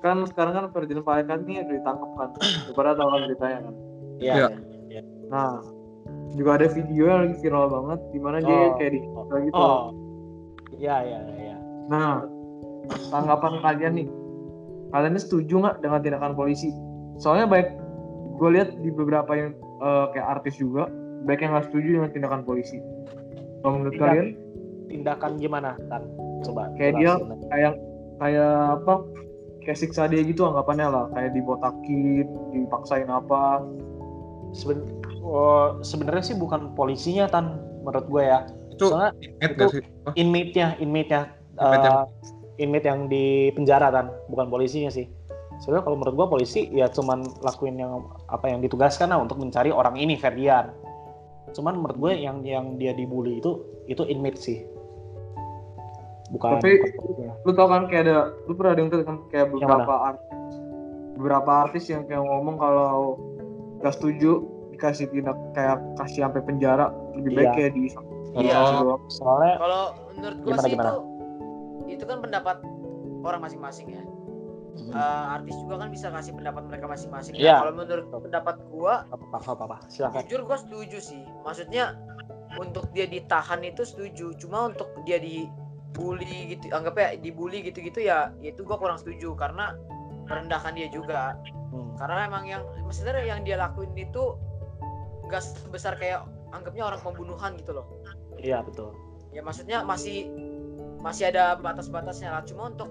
Kan 0.00 0.24
sekarang 0.24 0.52
kan 0.54 0.64
Ferdinand 0.72 1.04
Paleka 1.04 1.36
nih 1.36 1.60
udah 1.60 1.74
ditangkap 1.76 2.10
kan. 2.16 2.28
Daripada 2.64 2.96
tahu 2.96 3.08
kan 3.10 3.20
beritanya 3.28 3.58
kan. 3.60 3.74
Iya. 4.16 4.34
Iya. 4.88 5.00
Nah, 5.28 5.60
juga 6.32 6.50
ada 6.56 6.66
video 6.72 7.04
yang 7.04 7.20
lagi 7.28 7.36
viral 7.38 7.66
banget 7.68 8.00
di 8.08 8.18
mana 8.18 8.36
dia 8.40 8.48
Oh. 8.48 8.72
kayak 8.80 8.92
di 8.96 9.00
gitu. 9.44 9.54
oh 9.54 9.82
iya 10.72 10.96
iya 11.04 11.20
iya 11.36 11.56
Nah, 11.90 12.24
tanggapan 13.10 13.60
kalian 13.60 13.92
nih, 13.98 14.08
kalian 14.88 15.12
ini 15.12 15.20
setuju 15.20 15.54
nggak 15.58 15.76
dengan 15.82 16.00
tindakan 16.00 16.32
polisi? 16.32 16.70
Soalnya 17.18 17.44
baik, 17.44 17.68
gue 18.38 18.48
lihat 18.56 18.72
di 18.78 18.88
beberapa 18.88 19.32
yang 19.34 19.52
eh, 19.80 20.06
kayak 20.14 20.26
artis 20.38 20.56
juga, 20.56 20.86
baik 21.26 21.42
yang 21.42 21.52
nggak 21.52 21.66
setuju 21.68 21.88
dengan 21.98 22.10
tindakan 22.14 22.42
polisi. 22.46 22.78
Kalau 23.60 23.74
menurut 23.76 23.98
Tindak- 23.98 24.06
kalian, 24.08 24.28
tindakan 24.90 25.38
gimana 25.38 25.78
Tan 25.86 26.02
coba 26.42 26.68
Kayak 26.74 26.92
dia- 26.98 27.20
kayak 27.48 27.72
kayak 28.18 28.52
apa? 28.76 28.94
Kayak 29.60 29.78
siksa 29.78 30.08
dia 30.08 30.20
gitu 30.20 30.42
anggapannya 30.42 30.88
lah, 30.88 31.04
kayak 31.12 31.30
dibotakin, 31.32 32.26
dipaksain 32.50 33.06
apa? 33.06 33.62
Seben- 34.50 34.88
oh, 35.22 35.78
sebenarnya 35.80 36.24
sih 36.26 36.36
bukan 36.36 36.74
polisinya 36.74 37.30
Tan 37.30 37.60
menurut 37.80 38.06
gue 38.10 38.22
ya 38.24 38.38
Itu 38.74 38.90
soalnya 38.90 39.12
inmate 39.20 39.54
itu- 39.54 39.70
sih? 39.70 39.84
Inmate-nya, 40.16 40.68
inmate-nya, 40.78 41.22
Inmate 41.54 41.84
yang- 41.86 42.00
eh, 42.02 42.62
inmate 42.64 42.86
yang 42.88 43.00
di 43.06 43.24
penjara 43.52 43.88
kan, 43.88 44.08
bukan 44.26 44.48
polisinya 44.48 44.88
sih. 44.88 45.06
Soalnya 45.60 45.84
kalau 45.84 46.00
menurut 46.00 46.16
gua 46.16 46.26
polisi 46.26 46.72
ya 46.72 46.88
cuman 46.88 47.20
lakuin 47.44 47.76
yang 47.76 48.00
apa 48.26 48.48
yang 48.48 48.64
ditugaskan 48.64 49.12
lah 49.12 49.20
untuk 49.20 49.36
mencari 49.36 49.68
orang 49.68 49.92
ini 49.94 50.16
Ferdian. 50.16 50.72
Cuman 51.52 51.76
menurut 51.76 52.00
gue 52.00 52.12
yang 52.16 52.40
yang 52.40 52.80
dia 52.80 52.96
dibully 52.96 53.44
itu 53.44 53.60
itu 53.84 54.00
inmate 54.08 54.40
sih. 54.40 54.64
Bukan. 56.30 56.50
Tapi- 56.56 56.80
bukan. 56.96 57.28
Lu 57.42 57.50
tau 57.52 57.66
kan 57.66 57.82
kayak 57.86 58.02
ada, 58.04 58.18
lu 58.44 58.52
pernah 58.54 58.74
denger 58.74 59.02
kan 59.02 59.16
kayak 59.26 59.46
Yang 59.46 59.54
beberapa 59.56 59.94
artis, 60.04 60.54
beberapa 61.12 61.50
artis 61.58 61.84
yang 61.86 62.02
kayak 62.04 62.22
ngomong 62.22 62.56
kalau 62.56 63.18
gak 63.78 63.94
setuju 63.94 64.30
dikasih 64.70 65.08
tindak 65.08 65.36
kayak 65.52 65.76
kasih 65.96 66.24
sampai 66.24 66.40
penjara 66.40 66.88
lebih 67.12 67.30
baik 67.34 67.46
Iya. 67.46 67.54
kayak 67.54 67.72
di 67.72 67.82
Iya. 68.32 68.58
Soalnya 69.10 69.54
kalau 69.58 69.82
menurut 70.14 70.38
gua 70.38 70.48
Gimana, 70.48 70.62
sih 70.62 70.70
gimana? 70.70 70.90
itu 70.90 71.00
itu 71.90 72.04
kan 72.06 72.18
pendapat 72.20 72.56
orang 73.20 73.40
masing-masing 73.42 73.88
ya 73.90 74.04
Eh, 74.80 74.96
artis 75.28 75.52
juga 75.58 75.76
kan 75.76 75.90
bisa 75.90 76.08
kasih 76.08 76.32
pendapat 76.32 76.62
mereka 76.64 76.86
masing-masing 76.86 77.34
Nah, 77.34 77.42
Iya. 77.42 77.56
kalau 77.58 77.74
menurut 77.76 78.06
pendapat 78.08 78.56
gua 78.70 78.94
apa 79.04 79.24
apa 79.28 79.48
apa, 79.50 79.62
apa. 79.66 79.76
silakan. 79.88 80.22
jujur 80.24 80.40
gua 80.46 80.56
setuju 80.56 80.98
sih 81.00 81.22
maksudnya 81.42 81.98
untuk 82.56 82.86
dia 82.90 83.04
ditahan 83.04 83.60
itu 83.60 83.82
setuju 83.82 84.32
cuma 84.36 84.66
untuk 84.66 84.88
dia 85.02 85.18
dibully 85.90 86.54
gitu 86.54 86.70
anggapnya 86.70 87.18
dibully 87.18 87.66
gitu-gitu 87.66 88.06
ya 88.06 88.30
itu 88.40 88.62
gua 88.62 88.78
kurang 88.78 88.98
setuju 89.02 89.34
karena 89.34 89.74
merendahkan 90.30 90.78
dia 90.78 90.88
juga. 90.88 91.34
Hmm. 91.70 91.94
karena 91.94 92.26
emang 92.26 92.44
yang 92.50 92.62
sebenarnya 92.90 93.26
yang 93.30 93.40
dia 93.46 93.54
lakuin 93.54 93.94
itu 93.94 94.34
gak 95.30 95.38
sebesar 95.38 95.94
kayak 95.94 96.26
anggapnya 96.50 96.82
orang 96.82 96.98
pembunuhan 96.98 97.54
gitu 97.54 97.78
loh. 97.78 97.86
Iya 98.42 98.66
betul. 98.66 98.90
ya 99.30 99.38
maksudnya 99.46 99.86
masih 99.86 100.26
masih 100.98 101.30
ada 101.30 101.54
batas-batasnya 101.62 102.34
lah. 102.34 102.42
Cuma 102.42 102.74
untuk 102.74 102.90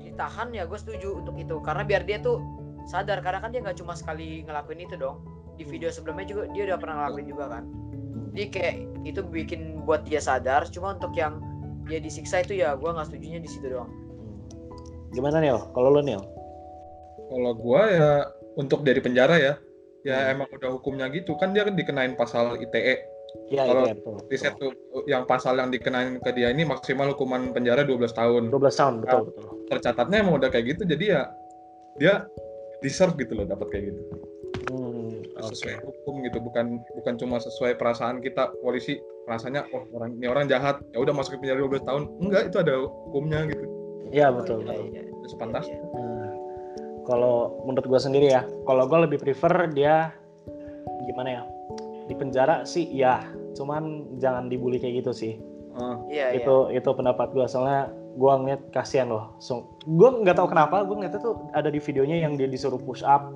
ditahan 0.00 0.48
ya 0.56 0.64
gue 0.64 0.78
setuju 0.80 1.20
untuk 1.20 1.36
itu. 1.36 1.60
Karena 1.60 1.84
biar 1.84 2.08
dia 2.08 2.16
tuh 2.24 2.40
sadar 2.88 3.20
karena 3.20 3.44
kan 3.44 3.52
dia 3.52 3.60
nggak 3.60 3.76
cuma 3.76 3.92
sekali 3.92 4.40
ngelakuin 4.48 4.88
itu 4.88 4.96
dong. 4.96 5.20
Di 5.60 5.68
video 5.68 5.92
sebelumnya 5.92 6.24
juga 6.24 6.42
dia 6.56 6.72
udah 6.72 6.78
pernah 6.80 6.94
ngelakuin 7.04 7.26
juga 7.28 7.44
kan. 7.52 7.64
Jadi 8.32 8.46
kayak 8.48 8.74
itu 9.04 9.20
bikin 9.20 9.84
buat 9.84 10.08
dia 10.08 10.24
sadar. 10.24 10.64
Cuma 10.72 10.96
untuk 10.96 11.12
yang 11.12 11.44
dia 11.86 11.98
disiksa 11.98 12.42
itu 12.42 12.58
ya 12.58 12.74
gue 12.74 12.86
nggak 12.86 13.06
setujunya 13.06 13.38
di 13.38 13.48
situ 13.48 13.66
doang 13.70 13.86
Hmm. 13.86 15.14
Gimana 15.14 15.38
Nil? 15.38 15.58
Kalau 15.70 15.88
lu 15.88 16.02
Nil? 16.02 16.18
Kalau 17.26 17.52
gua 17.54 17.82
ya 17.88 18.10
untuk 18.54 18.82
dari 18.82 18.98
penjara 18.98 19.38
ya, 19.38 19.54
ya 20.02 20.18
Hmm. 20.18 20.32
emang 20.34 20.48
udah 20.50 20.70
hukumnya 20.74 21.06
gitu 21.10 21.38
kan 21.38 21.54
dia 21.54 21.62
kan 21.62 21.74
dikenain 21.74 22.14
pasal 22.14 22.58
ITE. 22.58 23.02
Iya 23.50 23.62
Kalau 23.70 23.82
iya 23.86 23.94
betul. 23.94 24.14
Riset 24.26 24.54
tuh 24.56 24.72
yang 25.06 25.26
pasal 25.26 25.58
yang 25.58 25.70
dikenain 25.70 26.18
ke 26.18 26.30
dia 26.32 26.50
ini 26.50 26.66
maksimal 26.66 27.12
hukuman 27.14 27.50
penjara 27.50 27.82
12 27.82 28.10
tahun. 28.10 28.50
12 28.50 28.74
tahun 28.74 28.94
betul 29.02 29.20
betul. 29.30 29.44
Tercatatnya 29.70 30.22
emang 30.22 30.38
udah 30.38 30.50
kayak 30.50 30.74
gitu 30.74 30.82
jadi 30.86 31.04
ya 31.06 31.22
dia 31.96 32.14
deserve 32.80 33.14
gitu 33.18 33.34
loh 33.38 33.46
dapat 33.46 33.66
kayak 33.70 33.84
gitu. 33.94 34.00
Hmm, 34.70 35.22
oke. 35.38 35.54
Sesuai 35.54 35.76
hukum 35.82 36.14
gitu 36.26 36.38
bukan 36.42 36.82
bukan 36.98 37.14
cuma 37.14 37.36
sesuai 37.38 37.78
perasaan 37.78 38.18
kita 38.18 38.50
polisi 38.58 38.98
rasanya 39.26 39.66
oh 39.74 39.82
orang 39.92 40.14
ini 40.14 40.26
orang 40.30 40.46
jahat 40.46 40.78
ya 40.94 41.02
udah 41.02 41.12
masuk 41.12 41.36
ke 41.36 41.46
penjara 41.46 41.58
12 41.60 41.82
tahun. 41.82 42.02
Enggak, 42.22 42.42
itu 42.48 42.56
ada 42.62 42.74
hukumnya 42.78 43.40
gitu. 43.50 43.64
Iya 44.08 44.30
betul 44.30 44.62
Iya, 44.62 44.70
betul. 44.70 44.84
iya. 44.94 45.02
Itu 45.02 45.26
sepantas. 45.28 45.64
Iya. 45.66 45.78
Nah, 45.82 46.30
kalau 47.04 47.36
menurut 47.66 47.86
gue 47.86 48.00
sendiri 48.00 48.30
ya, 48.30 48.46
kalau 48.64 48.86
gue 48.86 48.98
lebih 49.02 49.18
prefer 49.18 49.70
dia 49.70 50.14
gimana 51.04 51.28
ya 51.30 51.42
di 52.06 52.14
penjara 52.14 52.62
sih 52.62 52.86
ya, 52.86 53.26
cuman 53.54 54.14
jangan 54.22 54.46
dibully 54.46 54.78
kayak 54.78 55.02
gitu 55.02 55.12
sih. 55.12 55.32
Ah, 55.76 55.98
Iya, 56.08 56.32
iya. 56.32 56.40
itu 56.40 56.70
itu 56.72 56.88
pendapat 56.88 57.34
gue 57.34 57.44
soalnya 57.44 57.90
gue 58.16 58.32
ngeliat 58.32 58.62
kasihan 58.72 59.10
loh. 59.10 59.34
So, 59.36 59.76
gue 59.84 60.08
nggak 60.22 60.38
tahu 60.38 60.48
kenapa 60.48 60.86
gue 60.86 60.94
ngeliatnya 60.96 61.20
tuh 61.20 61.50
ada 61.52 61.68
di 61.68 61.76
videonya 61.76 62.22
yang 62.24 62.38
dia 62.38 62.48
disuruh 62.48 62.78
push 62.80 63.02
up 63.02 63.28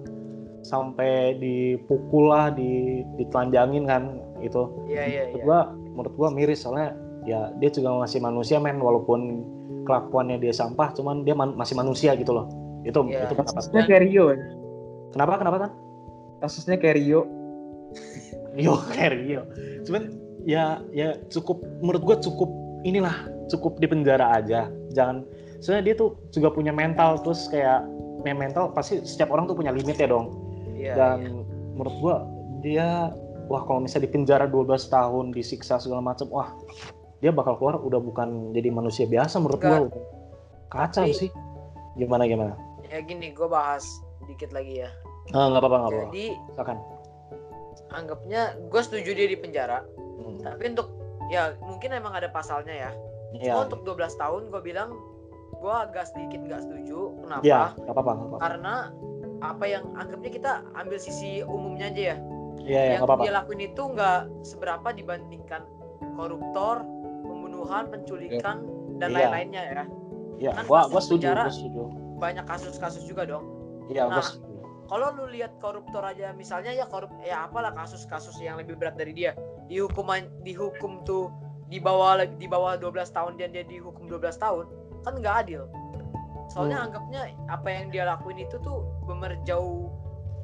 sampai 0.61 1.37
dipukul 1.41 2.31
lah, 2.33 2.53
di 2.53 3.03
ditelanjangin 3.17 3.85
kan 3.89 4.21
itu. 4.41 4.69
Iya, 4.89 5.03
iya, 5.09 5.23
Menurut 5.31 5.37
iya. 5.37 5.45
gue 5.45 5.61
menurut 5.97 6.15
gue 6.17 6.29
miris 6.33 6.61
soalnya 6.65 6.97
ya 7.29 7.53
dia 7.61 7.71
juga 7.73 8.01
masih 8.01 8.21
manusia 8.25 8.57
men 8.57 8.81
walaupun 8.81 9.45
kelakuannya 9.85 10.41
dia 10.41 10.53
sampah, 10.53 10.93
cuman 10.97 11.25
dia 11.25 11.35
man- 11.37 11.57
masih 11.57 11.75
manusia 11.77 12.13
gitu 12.17 12.33
loh. 12.33 12.47
Itu 12.85 13.05
Iya. 13.09 13.29
itu 13.29 13.35
pendapat 13.37 13.57
kasusnya 13.61 13.83
kayak 13.89 14.03
Rio 14.09 14.25
ya. 14.33 14.39
Kenapa 15.13 15.33
kenapa 15.41 15.57
kan? 15.69 15.71
Kasusnya 16.41 16.77
kayak 16.81 16.97
Rio. 17.01 17.21
Rio 18.57 18.75
kayak 18.95 19.13
Rio. 19.21 19.43
Cuman 19.85 20.03
ya 20.49 20.81
ya 20.93 21.17
cukup 21.29 21.61
menurut 21.85 22.03
gue 22.05 22.17
cukup 22.25 22.49
inilah 22.89 23.29
cukup 23.53 23.77
di 23.81 23.87
penjara 23.89 24.41
aja. 24.41 24.73
Jangan 24.97 25.25
soalnya 25.61 25.93
dia 25.93 25.95
tuh 26.01 26.17
juga 26.33 26.49
punya 26.49 26.73
mental 26.73 27.21
terus 27.21 27.45
kayak 27.53 27.85
punya 28.25 28.37
mental 28.37 28.73
pasti 28.73 29.01
setiap 29.05 29.29
orang 29.33 29.45
tuh 29.45 29.57
punya 29.57 29.73
limitnya 29.73 30.09
dong. 30.09 30.33
Iya, 30.81 30.93
Dan 30.95 31.19
iya. 31.21 31.31
menurut 31.71 31.95
gue 31.95 32.17
dia 32.63 32.89
wah 33.47 33.63
kalau 33.63 33.81
misalnya 33.81 34.07
di 34.07 34.13
penjara 34.13 34.45
12 34.45 34.65
tahun 34.89 35.31
disiksa 35.31 35.77
segala 35.77 36.01
macam 36.03 36.27
wah 36.31 36.57
dia 37.19 37.29
bakal 37.31 37.55
keluar 37.55 37.77
udah 37.77 37.99
bukan 37.99 38.29
jadi 38.51 38.71
manusia 38.71 39.05
biasa 39.05 39.37
menurut 39.39 39.61
gue. 39.61 39.79
Kacau 40.69 41.05
Tapi- 41.05 41.13
sih. 41.15 41.31
Gimana 41.93 42.25
gimana? 42.25 42.55
ya 42.83 42.99
gini 43.01 43.31
gue 43.31 43.45
bahas 43.45 43.87
dikit 44.25 44.51
lagi 44.51 44.81
ya 44.81 44.91
Ah, 45.31 45.47
nggak 45.47 45.59
apa-apa 45.59 45.77
nggak 45.79 45.91
apa-apa 45.91 46.07
Jadi 46.09 46.25
silakan 46.49 46.79
anggapnya 47.91 48.41
gue 48.61 48.81
setuju 48.81 49.11
dia 49.13 49.27
di 49.27 49.37
penjara, 49.37 49.83
Hmm. 50.17 50.39
tapi 50.41 50.63
untuk 50.69 50.89
ya 51.27 51.55
mungkin 51.61 51.91
emang 51.93 52.13
ada 52.13 52.27
pasalnya 52.29 52.71
ya. 52.73 52.91
Iya, 53.33 53.55
Cuma 53.55 53.59
untuk 53.65 53.81
12 53.85 54.15
tahun 54.17 54.51
gue 54.51 54.61
bilang 54.61 54.91
gue 55.53 55.71
agak 55.73 56.09
sedikit 56.09 56.41
nggak 56.41 56.63
setuju. 56.63 56.99
Kenapa? 57.21 57.43
iya 57.43 57.61
nggak 57.77 57.89
apa-apa 57.89 58.11
nggak 58.11 58.27
apa-apa 58.29 58.39
Karena 58.41 58.75
apa 59.41 59.65
yang 59.65 59.85
anggapnya 59.95 60.31
kita 60.31 60.53
ambil 60.75 60.97
sisi 60.97 61.41
umumnya 61.43 61.89
aja 61.89 62.03
ya. 62.03 62.17
iya 62.61 62.81
iya 62.81 62.81
yang 62.93 63.01
nggak 63.01 63.09
apa-apa 63.09 63.23
dia 63.25 63.33
lakuin 63.35 63.61
itu 63.63 63.83
nggak 63.83 64.19
seberapa 64.43 64.89
dibandingkan 64.91 65.63
koruptor, 66.13 66.85
pembunuhan, 67.25 67.89
penculikan 67.89 68.65
dan 68.97 69.09
Iya. 69.11 69.17
lain-lainnya 69.17 69.63
ya. 69.63 69.85
iya 70.39 70.51
kan 70.53 70.65
gua 70.65 70.85
gua 70.87 71.01
setuju 71.01 71.33
gua 71.33 71.49
setuju 71.49 71.83
Banyak 72.21 72.45
kasus-kasus 72.45 73.09
juga 73.09 73.25
dong. 73.25 73.45
iya 73.89 74.05
gua 74.05 74.21
Nah, 74.21 74.25
setuju 74.25 74.49
Kalau 74.85 75.15
lu 75.15 75.31
lihat 75.31 75.55
koruptor 75.57 76.03
aja 76.03 76.35
misalnya 76.35 76.75
ya 76.75 76.83
korup 76.85 77.15
ya 77.23 77.47
apalah 77.47 77.71
kasus-kasus 77.71 78.35
yang 78.43 78.59
lebih 78.59 78.75
berat 78.75 78.99
dari 78.99 79.15
dia. 79.15 79.39
Dihukuman 79.71 80.27
dihukum 80.43 81.07
tuh 81.07 81.31
di 81.71 81.79
bawah 81.79 82.19
di 82.27 82.45
bawah 82.45 82.75
12 82.75 82.91
tahun 83.09 83.39
dan 83.39 83.55
dia 83.55 83.63
dihukum 83.63 84.11
12 84.11 84.19
tahun 84.37 84.67
kan 85.07 85.15
nggak 85.15 85.37
adil. 85.47 85.71
Soalnya 86.51 86.83
Hmm. 86.83 86.87
anggapnya 86.91 87.21
apa 87.47 87.69
yang 87.71 87.87
dia 87.89 88.03
lakuin 88.03 88.43
itu 88.43 88.59
tuh 88.59 88.83
bener 89.11 89.35
jauh. 89.43 89.91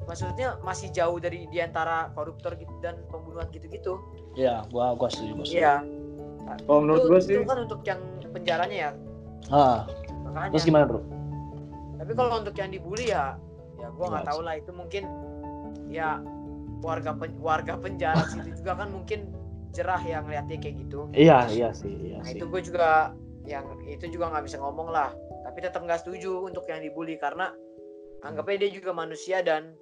Maksudnya 0.06 0.54
masih 0.62 0.94
jauh 0.94 1.18
dari 1.18 1.50
di 1.50 1.58
antara 1.58 2.10
koruptor 2.14 2.54
gitu 2.54 2.70
dan 2.78 2.94
pembunuhan 3.10 3.50
gitu-gitu. 3.50 3.98
iya 4.36 4.62
gua 4.70 4.94
gua 4.94 5.08
setuju 5.10 5.32
gua 5.34 5.46
Iya. 5.48 5.74
Kalau 6.62 6.78
menurut 6.78 7.02
itu, 7.02 7.10
gue 7.10 7.20
sih, 7.26 7.34
itu 7.34 7.42
kan 7.42 7.58
untuk 7.66 7.80
yang 7.82 8.00
penjaranya 8.30 8.76
ya? 8.76 8.90
Ah 9.50 9.82
makanya. 10.22 10.52
Terus 10.54 10.64
gimana 10.64 10.84
bro? 10.86 11.00
Tapi 11.98 12.12
kalau 12.14 12.38
untuk 12.38 12.54
yang 12.54 12.70
dibully 12.70 13.10
ya 13.10 13.34
ya 13.76 13.88
gua 13.90 14.06
nggak 14.14 14.22
Gimana 14.22 14.30
tahu 14.30 14.40
lah. 14.46 14.54
Itu 14.54 14.70
mungkin 14.70 15.02
ya 15.90 16.22
warga 16.86 17.10
pen- 17.18 17.40
warga 17.42 17.74
penjara 17.74 18.22
situ 18.30 18.62
juga 18.62 18.78
kan 18.78 18.94
mungkin 18.94 19.34
jerah 19.74 19.98
yang 20.06 20.22
ngeliatnya 20.30 20.56
kayak 20.62 20.76
gitu. 20.86 21.10
Iya 21.10 21.50
iya 21.50 21.68
sih 21.74 21.90
iya 21.90 22.22
nah 22.22 22.30
sih. 22.30 22.38
itu 22.38 22.44
gue 22.46 22.60
juga 22.62 23.10
yang 23.42 23.66
itu 23.84 24.06
juga 24.08 24.30
nggak 24.30 24.44
bisa 24.46 24.56
ngomong 24.62 24.88
lah. 24.94 25.10
Tapi 25.42 25.58
tetap 25.62 25.82
nggak 25.82 26.06
setuju 26.06 26.46
untuk 26.46 26.62
yang 26.70 26.78
dibully 26.78 27.18
karena 27.18 27.50
anggapnya 28.20 28.66
dia 28.66 28.70
juga 28.72 28.90
manusia 28.92 29.40
dan 29.40 29.76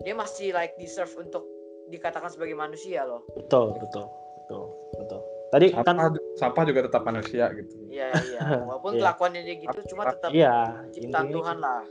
dia 0.00 0.14
masih 0.14 0.50
like 0.50 0.74
deserve 0.76 1.12
untuk 1.16 1.44
dikatakan 1.86 2.30
sebagai 2.30 2.54
manusia 2.54 3.02
loh 3.02 3.26
betul 3.34 3.74
betul 3.76 4.06
betul 4.38 4.64
betul 4.96 5.20
tadi 5.50 5.66
Sapa, 5.70 5.82
kan 5.84 5.96
Sapa 6.38 6.60
juga 6.62 6.86
tetap 6.86 7.02
manusia 7.02 7.50
gitu. 7.52 7.74
iya 7.88 8.14
iya 8.14 8.40
walaupun 8.68 8.94
Iya. 8.94 9.00
kelakuannya 9.02 9.40
dia 9.42 9.56
gitu 9.58 9.78
cuma 9.90 10.02
tetap 10.08 10.30
iya 10.30 10.86
ciptaan 10.90 11.26
intinya 11.26 11.34
Tuhan 11.34 11.58
lah 11.58 11.82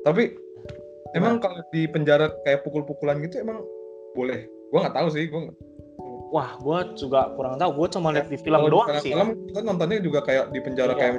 Tapi 0.00 0.22
emang 1.12 1.36
kalau 1.38 1.60
di 1.68 1.84
penjara 1.84 2.32
kayak 2.40 2.64
pukul-pukulan 2.64 3.20
gitu 3.20 3.36
emang 3.38 3.60
boleh? 4.10 4.48
Gua 4.72 4.80
nggak 4.80 4.96
tahu 4.96 5.08
sih. 5.12 5.28
Gua 5.28 5.44
nggak- 5.44 5.60
wah 6.30 6.50
gua 6.56 6.78
juga 6.96 7.28
kurang 7.34 7.58
tahu 7.58 7.70
gua 7.74 7.86
cuma 7.90 8.08
lihat 8.08 8.32
di 8.32 8.38
film 8.38 8.54
kalau 8.54 8.64
di 8.64 8.72
doang 8.72 8.88
sih 8.96 9.12
Film 9.12 9.28
kita 9.44 9.60
nontonnya 9.60 10.00
juga 10.00 10.24
kayak 10.24 10.48
di 10.48 10.60
penjara 10.62 10.94
Iya. 10.94 11.00
kayak 11.04 11.14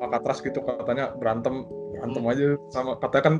Alcatraz 0.00 0.38
gitu 0.40 0.64
katanya 0.64 1.12
berantem 1.12 1.68
berantem 2.02 2.24
aja 2.26 2.46
sama 2.68 2.98
katanya 2.98 3.22
kan 3.22 3.34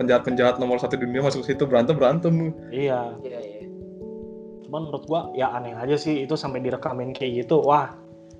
penjahat-penjahat 0.00 0.56
nomor 0.56 0.80
satu 0.80 0.96
di 0.96 1.04
dunia 1.04 1.20
masuk 1.22 1.44
situ 1.44 1.68
berantem 1.68 1.94
berantem. 1.94 2.32
iya. 2.72 3.12
Iya 3.20 3.38
iya. 3.38 3.60
Cuman 4.64 4.88
menurut 4.88 5.04
gua 5.06 5.30
ya 5.32 5.52
aneh 5.52 5.76
aja 5.76 5.94
sih 5.94 6.24
itu 6.24 6.34
sampai 6.34 6.58
direkamin 6.58 7.12
kayak 7.12 7.46
gitu. 7.46 7.60
Wah 7.60 7.92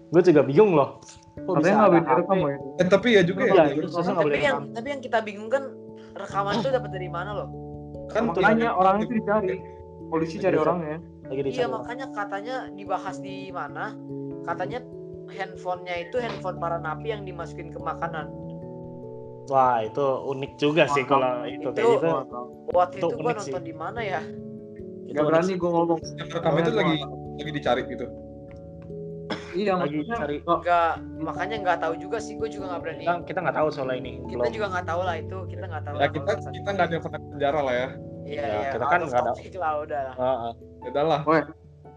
gue 0.06 0.22
juga 0.22 0.42
bingung 0.42 0.72
loh. 0.72 1.02
Kok 1.36 1.60
katanya 1.60 1.74
nggak 1.76 1.90
boleh 1.90 2.04
direkam 2.06 2.38
itu. 2.40 2.68
Eh 2.78 2.86
tapi 2.86 3.08
ya 3.10 3.22
juga 3.22 3.42
Iya, 3.42 3.54
ya, 3.54 3.62
tapi 3.84 4.06
yang 4.08 4.18
rekam. 4.30 4.60
tapi 4.72 4.88
yang 4.88 5.02
kita 5.02 5.18
bingung 5.20 5.50
kan 5.50 5.62
rekaman 6.16 6.54
itu 6.58 6.68
dapat 6.70 6.90
dari 6.90 7.08
mana 7.10 7.30
loh? 7.34 7.48
Kan 8.08 8.30
Makanya 8.30 8.70
orang 8.72 9.02
itu 9.02 9.18
dicari, 9.18 9.58
polisi 10.08 10.38
cari 10.38 10.56
orangnya. 10.56 10.98
lagi 11.26 11.42
dicari. 11.42 11.58
iya 11.58 11.66
makanya 11.66 12.06
katanya 12.14 12.56
dibahas 12.72 13.18
di 13.18 13.50
mana? 13.50 13.98
Katanya 14.46 14.78
handphonenya 15.26 15.94
itu 16.06 16.16
handphone 16.22 16.58
para 16.58 16.78
napi 16.78 17.10
yang 17.10 17.26
dimasukin 17.26 17.74
ke 17.74 17.78
makanan 17.82 18.30
wah 19.46 19.78
itu 19.80 20.04
unik 20.26 20.52
juga 20.56 20.84
sih 20.88 21.02
Wah, 21.02 21.08
kalau 21.08 21.30
itu 21.44 21.68
kayak 21.68 21.78
itu- 21.78 21.94
gitu 21.96 22.08
waktu 22.72 22.96
Itu 22.96 23.06
itu 23.08 23.16
sih. 23.38 23.52
nonton 23.52 23.62
di 23.62 23.74
mana 23.74 24.00
ya 24.00 24.20
Gak 25.08 25.22
berani 25.24 25.48
sih. 25.48 25.56
gue 25.56 25.70
ngomong. 25.70 25.98
yang 26.02 26.28
rekam 26.28 26.52
itu 26.56 26.70
lagi 26.72 26.96
lagi 27.36 27.50
dicari 27.52 27.82
gitu. 27.86 28.06
Iya, 29.56 29.72
lagi 29.74 29.96
maksudnya 29.96 30.16
cari 30.20 30.36
nggak 30.38 30.90
makanya 31.18 31.56
nggak 31.64 31.78
tahu 31.80 31.94
juga 31.96 32.18
sih 32.20 32.36
gue 32.36 32.44
juga 32.46 32.64
nggak 32.68 32.82
berani 32.82 33.02
kita 33.02 33.14
kita 33.24 33.38
nggak 33.40 33.56
tahu 33.56 33.68
soal 33.72 33.90
ini 33.90 34.12
kita 34.22 34.36
belum 34.36 34.52
juga 34.52 34.66
nggak 34.68 34.86
tahu 34.86 35.00
lah 35.00 35.16
itu 35.16 35.38
kita 35.48 35.64
nggak 35.64 35.82
tahu 35.82 35.94
Ya 35.94 35.98
lah 35.98 36.08
kita 36.10 36.32
kita 36.52 36.68
nggak 36.68 36.84
ada 36.84 36.92
yang 36.92 37.04
pernah 37.04 37.20
penjara 37.24 37.60
lah 37.62 37.74
ya. 37.74 37.88
iya 38.20 38.36
Ya, 38.36 38.46
iya 38.52 38.68
kita 38.68 38.84
kan 38.84 38.98
nggak 39.00 39.16
ada- 39.16 39.34
lah 39.56 39.72
udah 39.80 40.00
lah 40.02 40.14
Ah, 40.14 40.26
ah. 40.26 40.52
Ya 40.76 40.88
udah 40.90 41.04
lah. 41.06 41.20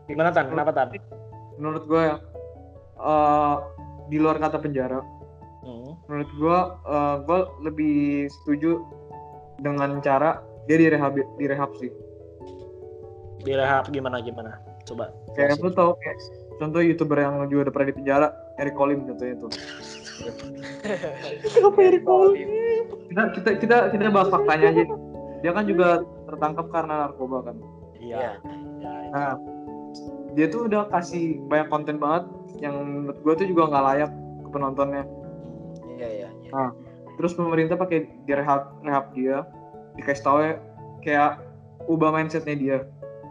gimana 0.07 0.29
tan 0.31 0.45
kenapa 0.47 0.71
tan 0.71 0.87
menurut 1.53 1.83
gue 1.83 2.01
ya, 2.01 2.15
eh, 2.97 3.55
di 4.07 4.17
luar 4.17 4.39
kata 4.39 4.57
penjara, 4.57 5.03
Hmm. 5.59 5.91
menurut 6.07 6.31
gue, 6.39 6.59
eh, 6.87 7.15
gue 7.27 7.39
lebih 7.67 7.97
setuju 8.31 8.79
dengan 9.59 9.99
cara 9.99 10.39
dia 10.71 10.77
direhab, 10.79 11.19
direhab 11.35 11.71
sih. 11.75 11.91
direhab 13.39 13.87
gimana 13.91 14.19
gimana 14.19 14.59
coba 14.83 15.15
Kayak 15.31 15.63
lu 15.63 15.71
tau 15.71 15.95
kayak 16.03 16.17
contoh 16.59 16.83
youtuber 16.83 17.17
yang 17.23 17.47
juga 17.47 17.69
udah 17.69 17.73
pernah 17.73 17.87
di 17.87 17.95
penjara, 17.95 18.27
Eric 18.59 18.75
Colim 18.75 19.07
contohnya 19.07 19.35
tuh. 19.39 19.51
Kenapa 21.55 21.79
Eric 21.79 22.03
Colim? 22.03 22.47
Kita 23.07 23.23
kita 23.31 23.49
kita 23.63 23.75
kita 23.95 24.11
bahas 24.11 24.27
faktanya 24.27 24.67
aja. 24.75 24.83
Dia 25.39 25.51
kan 25.55 25.63
juga 25.63 26.03
tertangkap 26.27 26.67
karena 26.67 26.93
narkoba 27.07 27.47
kan. 27.47 27.55
iya 27.99 28.15
iya 28.15 28.31
ya, 28.83 28.91
Nah, 29.11 29.31
dia 30.35 30.47
tuh 30.51 30.67
udah 30.67 30.87
kasih 30.91 31.39
banyak 31.47 31.67
konten 31.71 31.95
banget 31.99 32.27
yang 32.59 32.75
menurut 32.79 33.19
gue 33.23 33.33
tuh 33.43 33.47
juga 33.47 33.71
nggak 33.71 33.85
layak 33.87 34.11
ke 34.43 34.49
penontonnya. 34.51 35.03
Iya 35.99 36.07
iya 36.23 36.29
iya. 36.47 36.71
Terus 37.19 37.35
pemerintah 37.35 37.75
pakai 37.75 38.07
direhab 38.23 38.79
rehab 38.79 39.11
dia, 39.11 39.43
dikasih 39.99 40.23
tahu 40.23 40.39
ya, 40.39 40.53
kayak 41.03 41.31
ubah 41.91 42.15
mindsetnya 42.15 42.55
dia. 42.55 42.77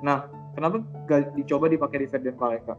Nah, 0.04 0.28
kenapa 0.52 0.84
gak 1.08 1.32
dicoba 1.32 1.72
dipakai 1.72 2.04
di 2.04 2.06
Ferdian 2.12 2.36
Paleka? 2.36 2.76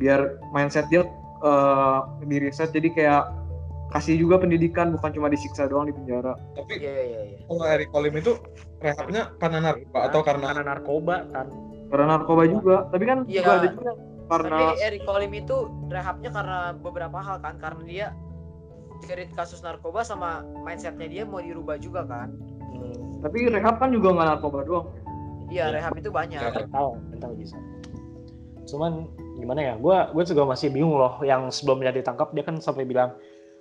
Biar 0.00 0.40
mindset 0.56 0.88
dia 0.88 1.04
eh 1.44 1.98
di 2.24 2.40
riset 2.40 2.72
jadi 2.72 2.88
kayak 2.88 3.22
kasih 3.92 4.16
juga 4.16 4.40
pendidikan 4.40 4.96
bukan 4.96 5.12
cuma 5.12 5.28
disiksa 5.28 5.68
doang 5.68 5.86
di 5.86 5.94
penjara. 5.94 6.34
Tapi 6.56 6.80
iya 6.80 6.92
iya 7.04 7.20
iya 7.30 7.38
kalau 7.44 7.64
Eric 7.68 7.92
Colim 7.92 8.16
itu 8.16 8.32
rehabnya 8.80 9.36
karena 9.38 9.58
narkoba 9.60 9.98
atau 10.08 10.20
karena 10.24 10.44
karena 10.50 10.62
narkoba 10.64 11.14
tan 11.30 11.46
Karena 11.92 12.06
narkoba 12.16 12.42
juga, 12.48 12.76
tapi 12.90 13.04
kan 13.06 13.28
Iya. 13.28 13.44
juga 13.44 13.52
ada 13.54 13.68
juga 13.70 13.92
karena 14.24 14.56
Tapi 14.72 14.80
Eric 14.80 15.02
Colim 15.04 15.32
itu 15.36 15.56
rehabnya 15.92 16.30
karena 16.32 16.58
beberapa 16.72 17.18
hal 17.20 17.40
kan, 17.44 17.60
karena 17.60 17.82
dia 17.84 18.06
jerit 19.04 19.28
kasus 19.36 19.60
narkoba 19.60 20.00
sama 20.00 20.40
mindsetnya 20.64 21.04
dia 21.10 21.22
mau 21.28 21.42
dirubah 21.42 21.76
juga 21.76 22.08
kan. 22.08 22.32
hmm. 22.74 23.20
tapi 23.20 23.48
rehab 23.48 23.76
kan 23.80 23.92
juga 23.92 24.12
nggak 24.16 24.28
narkoba 24.36 24.58
doang. 24.64 24.86
Iya, 25.52 25.68
Iya. 25.70 25.74
rehab 25.76 25.92
itu 26.00 26.08
banyak. 26.08 26.40
Mental 26.40 26.96
mental 27.12 27.32
bisa 27.36 27.56
cuman 28.64 29.08
gimana 29.36 29.60
ya 29.60 29.74
gue 29.76 29.96
gue 30.16 30.24
juga 30.24 30.42
masih 30.48 30.72
bingung 30.72 30.96
loh 30.96 31.20
yang 31.20 31.52
sebelumnya 31.52 31.92
ditangkap 31.92 32.32
dia 32.32 32.44
kan 32.48 32.56
sampai 32.64 32.88
bilang 32.88 33.12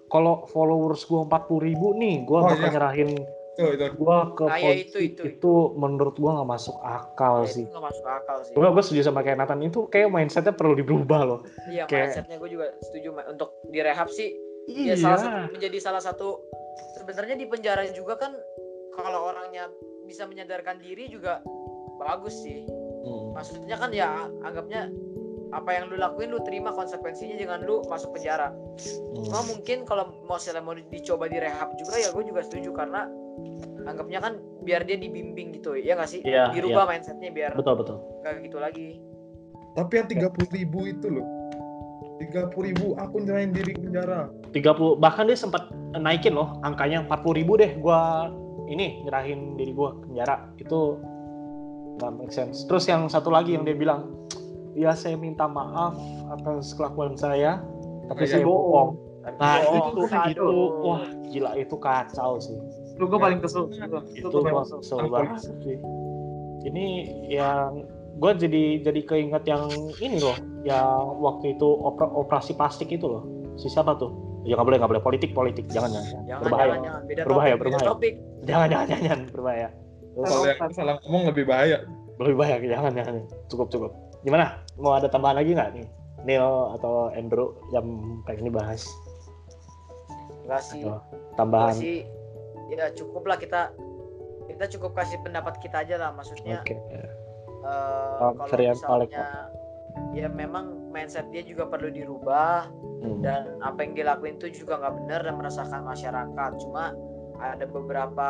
kalau 0.07 0.47
followers 0.47 1.03
gue 1.03 1.19
40 1.27 1.59
ribu 1.59 1.91
nih 1.99 2.23
gue 2.23 2.37
Oh, 2.39 2.47
bakal 2.47 2.63
iya. 2.63 2.71
nyerahin 2.71 3.11
itu 3.53 3.65
itu 3.69 3.85
gue 3.85 4.17
ke 4.33 4.43
Ah, 4.43 4.57
ya, 4.57 4.63
polisi 4.65 4.83
itu, 4.83 4.97
itu, 4.99 5.21
itu, 5.29 5.53
menurut 5.73 6.15
gue 6.15 6.25
nggak 6.27 6.49
masuk 6.49 6.73
akal 6.79 7.45
Ya, 7.45 7.53
sih 7.53 7.63
itu 7.63 7.69
nggak 7.69 7.85
masuk 7.85 8.05
akal 8.07 8.37
sih. 8.41 8.53
gue 8.53 8.65
gue 8.65 8.83
setuju 8.83 9.01
sama 9.03 9.21
kayak 9.21 9.37
Nathan 9.37 9.61
itu 9.61 9.85
kayak 9.87 10.09
mindsetnya 10.09 10.51
perlu 10.51 10.73
dirubah 10.73 11.21
loh 11.21 11.39
Iya, 11.69 11.85
kayak- 11.85 12.17
mindsetnya 12.17 12.37
gue 12.37 12.49
juga 12.49 12.65
setuju 12.81 13.09
untuk 13.29 13.49
direhab 13.69 14.09
sih. 14.09 14.33
iya 14.65 14.93
Ya 14.93 14.95
salah 14.97 15.19
satu 15.19 15.37
menjadi 15.51 15.77
salah 15.77 16.01
satu 16.01 16.27
sebenarnya 16.97 17.35
di 17.35 17.45
penjara 17.45 17.83
juga 17.91 18.17
kan 18.17 18.33
kalau 18.91 19.29
orangnya 19.29 19.69
bisa 20.03 20.25
menyadarkan 20.25 20.79
diri 20.79 21.05
juga 21.07 21.43
bagus 21.95 22.33
sih. 22.41 22.65
Hmm. 23.03 23.35
Maksudnya 23.35 23.75
kan 23.75 23.89
ya 23.91 24.25
anggapnya 24.41 24.89
apa 25.53 25.69
yang 25.69 25.85
lu 25.85 25.95
lakuin 25.95 26.33
lu 26.33 26.41
terima 26.41 26.73
konsekuensinya 26.73 27.37
jangan 27.37 27.61
lu 27.61 27.85
masuk 27.85 28.09
penjara. 28.11 28.49
Hmm. 28.49 29.21
Cuma 29.21 29.45
mungkin 29.45 29.85
kalau 29.85 30.09
mau 30.25 30.39
mau 30.39 30.73
dicoba 30.73 31.29
direhab 31.29 31.69
juga 31.77 31.99
ya 31.99 32.09
gue 32.09 32.23
juga 32.25 32.41
setuju 32.41 32.73
karena 32.73 33.05
anggapnya 33.83 34.19
kan 34.23 34.33
biar 34.63 34.87
dia 34.87 34.95
dibimbing 34.95 35.59
gitu 35.59 35.75
ya 35.75 35.99
nggak 35.99 36.09
sih? 36.09 36.21
Iya, 36.23 36.55
Dirubah 36.55 36.87
mindsetnya 36.87 37.29
biar 37.31 37.51
betul 37.55 37.75
betul. 37.79 37.97
nggak 38.23 38.33
gitu 38.47 38.57
lagi. 38.59 38.89
tapi 39.73 39.97
yang 39.97 40.05
tiga 40.05 40.27
puluh 40.29 40.49
ribu 40.53 40.79
itu 40.85 41.07
loh. 41.09 41.25
tiga 42.21 42.45
puluh 42.53 42.69
ribu 42.71 42.93
aku 43.01 43.25
nyerahin 43.25 43.51
diri 43.51 43.73
ke 43.73 43.81
penjara. 43.81 44.29
30 44.53 45.01
bahkan 45.01 45.25
dia 45.25 45.33
sempat 45.33 45.65
naikin 45.97 46.37
loh 46.37 46.61
angkanya 46.61 47.01
40 47.09 47.39
ribu 47.41 47.57
deh 47.57 47.73
gua 47.81 48.29
ini 48.69 49.01
nyerahin 49.01 49.57
diri 49.57 49.73
gua 49.73 49.97
ke 49.97 50.13
penjara. 50.13 50.35
Itu 50.61 51.01
nggak 51.97 52.11
make 52.21 52.29
sense. 52.29 52.69
Terus 52.69 52.85
yang 52.85 53.09
satu 53.09 53.33
lagi 53.33 53.57
yang 53.57 53.65
dia 53.65 53.73
bilang 53.73 54.13
ya 54.77 54.93
saya 54.93 55.17
minta 55.17 55.49
maaf 55.49 55.97
atas 56.37 56.77
kelakuan 56.77 57.17
saya 57.17 57.57
tapi 58.13 58.29
saya 58.29 58.45
bohong. 58.45 58.93
nah 59.41 59.57
itu 59.65 60.01
kayak 60.05 60.37
gitu. 60.37 60.47
Wah 60.85 61.01
gila 61.33 61.51
itu 61.57 61.75
kacau 61.81 62.37
sih 62.37 62.61
Itu 62.93 63.03
gue 63.05 63.19
paling 63.19 63.39
kesel. 63.41 63.69
Itu, 63.69 63.97
itu 64.13 64.27
gue 64.29 64.51
kesel. 64.53 65.09
banget 65.09 65.39
sih. 65.41 65.77
Ini 66.63 66.85
yang 67.27 67.83
gue 68.13 68.31
jadi 68.37 68.63
jadi 68.85 69.01
keinget 69.03 69.43
yang 69.43 69.65
ini 69.97 70.21
loh 70.21 70.37
yang 70.61 70.87
waktu 71.19 71.57
itu 71.57 71.65
opera- 71.65 72.13
operasi 72.13 72.53
plastik 72.53 72.87
itu 72.87 73.03
loh. 73.03 73.25
Si 73.57 73.67
siapa 73.67 73.97
tuh? 73.97 74.13
Ya 74.45 74.55
nggak 74.55 74.67
boleh 74.67 74.77
nggak 74.79 74.91
boleh. 74.93 75.03
Politik 75.03 75.31
politik. 75.33 75.65
Jangan 75.67 75.89
jangan, 75.91 76.23
Jangan, 76.23 76.41
berbahaya. 76.41 76.67
jangan, 76.67 76.83
jangan. 76.83 77.01
Beda 77.03 77.21
Berbahaya, 77.23 77.53
topik, 77.53 77.59
beda 77.59 77.69
berbahaya. 77.73 77.89
topik. 77.89 78.13
jangan 78.43 78.67
jangan 78.69 78.85
jangan, 78.87 79.03
jangan. 79.03 79.21
Berbahaya. 79.31 79.67
Kalau 80.13 80.41
yang 80.45 80.71
salah. 80.71 80.95
ngomong 81.03 81.23
lebih 81.33 81.45
bahaya. 81.49 81.77
lebih 82.21 82.35
bahaya. 82.37 82.55
Jangan 82.61 82.91
jangan. 82.93 83.15
Cukup 83.49 83.67
cukup. 83.67 83.91
Gimana? 84.21 84.45
Mau 84.77 84.93
ada 84.93 85.09
tambahan 85.09 85.41
lagi 85.41 85.51
nggak 85.51 85.69
nih? 85.73 85.85
Neil 86.23 86.47
atau 86.79 87.11
Andrew 87.11 87.51
yang 87.75 87.83
pengen 88.23 88.47
dibahas? 88.47 88.87
Enggak 90.45 90.61
sih. 90.63 90.81
Tambahan? 91.35 91.75
Sih 91.75 92.07
ya 92.73 92.85
cukup 92.91 93.23
lah 93.23 93.37
kita 93.37 93.71
kita 94.45 94.65
cukup 94.69 94.91
kasih 94.93 95.21
pendapat 95.21 95.55
kita 95.59 95.81
aja 95.81 95.95
lah 95.97 96.09
maksudnya 96.11 96.59
oke 96.59 96.73
eh, 96.73 97.09
Oh, 97.63 98.35
kalau 98.35 98.59
misalnya 98.75 99.47
ya 100.11 100.27
memang 100.27 100.91
mindset 100.91 101.29
dia 101.29 101.41
juga 101.41 101.63
perlu 101.65 101.87
dirubah 101.87 102.67
Hmm. 102.99 103.19
dan 103.19 103.59
apa 103.59 103.83
yang 103.83 103.93
dilakuin 103.93 104.35
itu 104.37 104.63
juga 104.63 104.79
nggak 104.79 104.95
benar 104.95 105.19
dan 105.21 105.35
meresahkan 105.35 105.81
masyarakat 105.81 106.51
cuma 106.57 106.95
ada 107.35 107.65
beberapa 107.65 108.27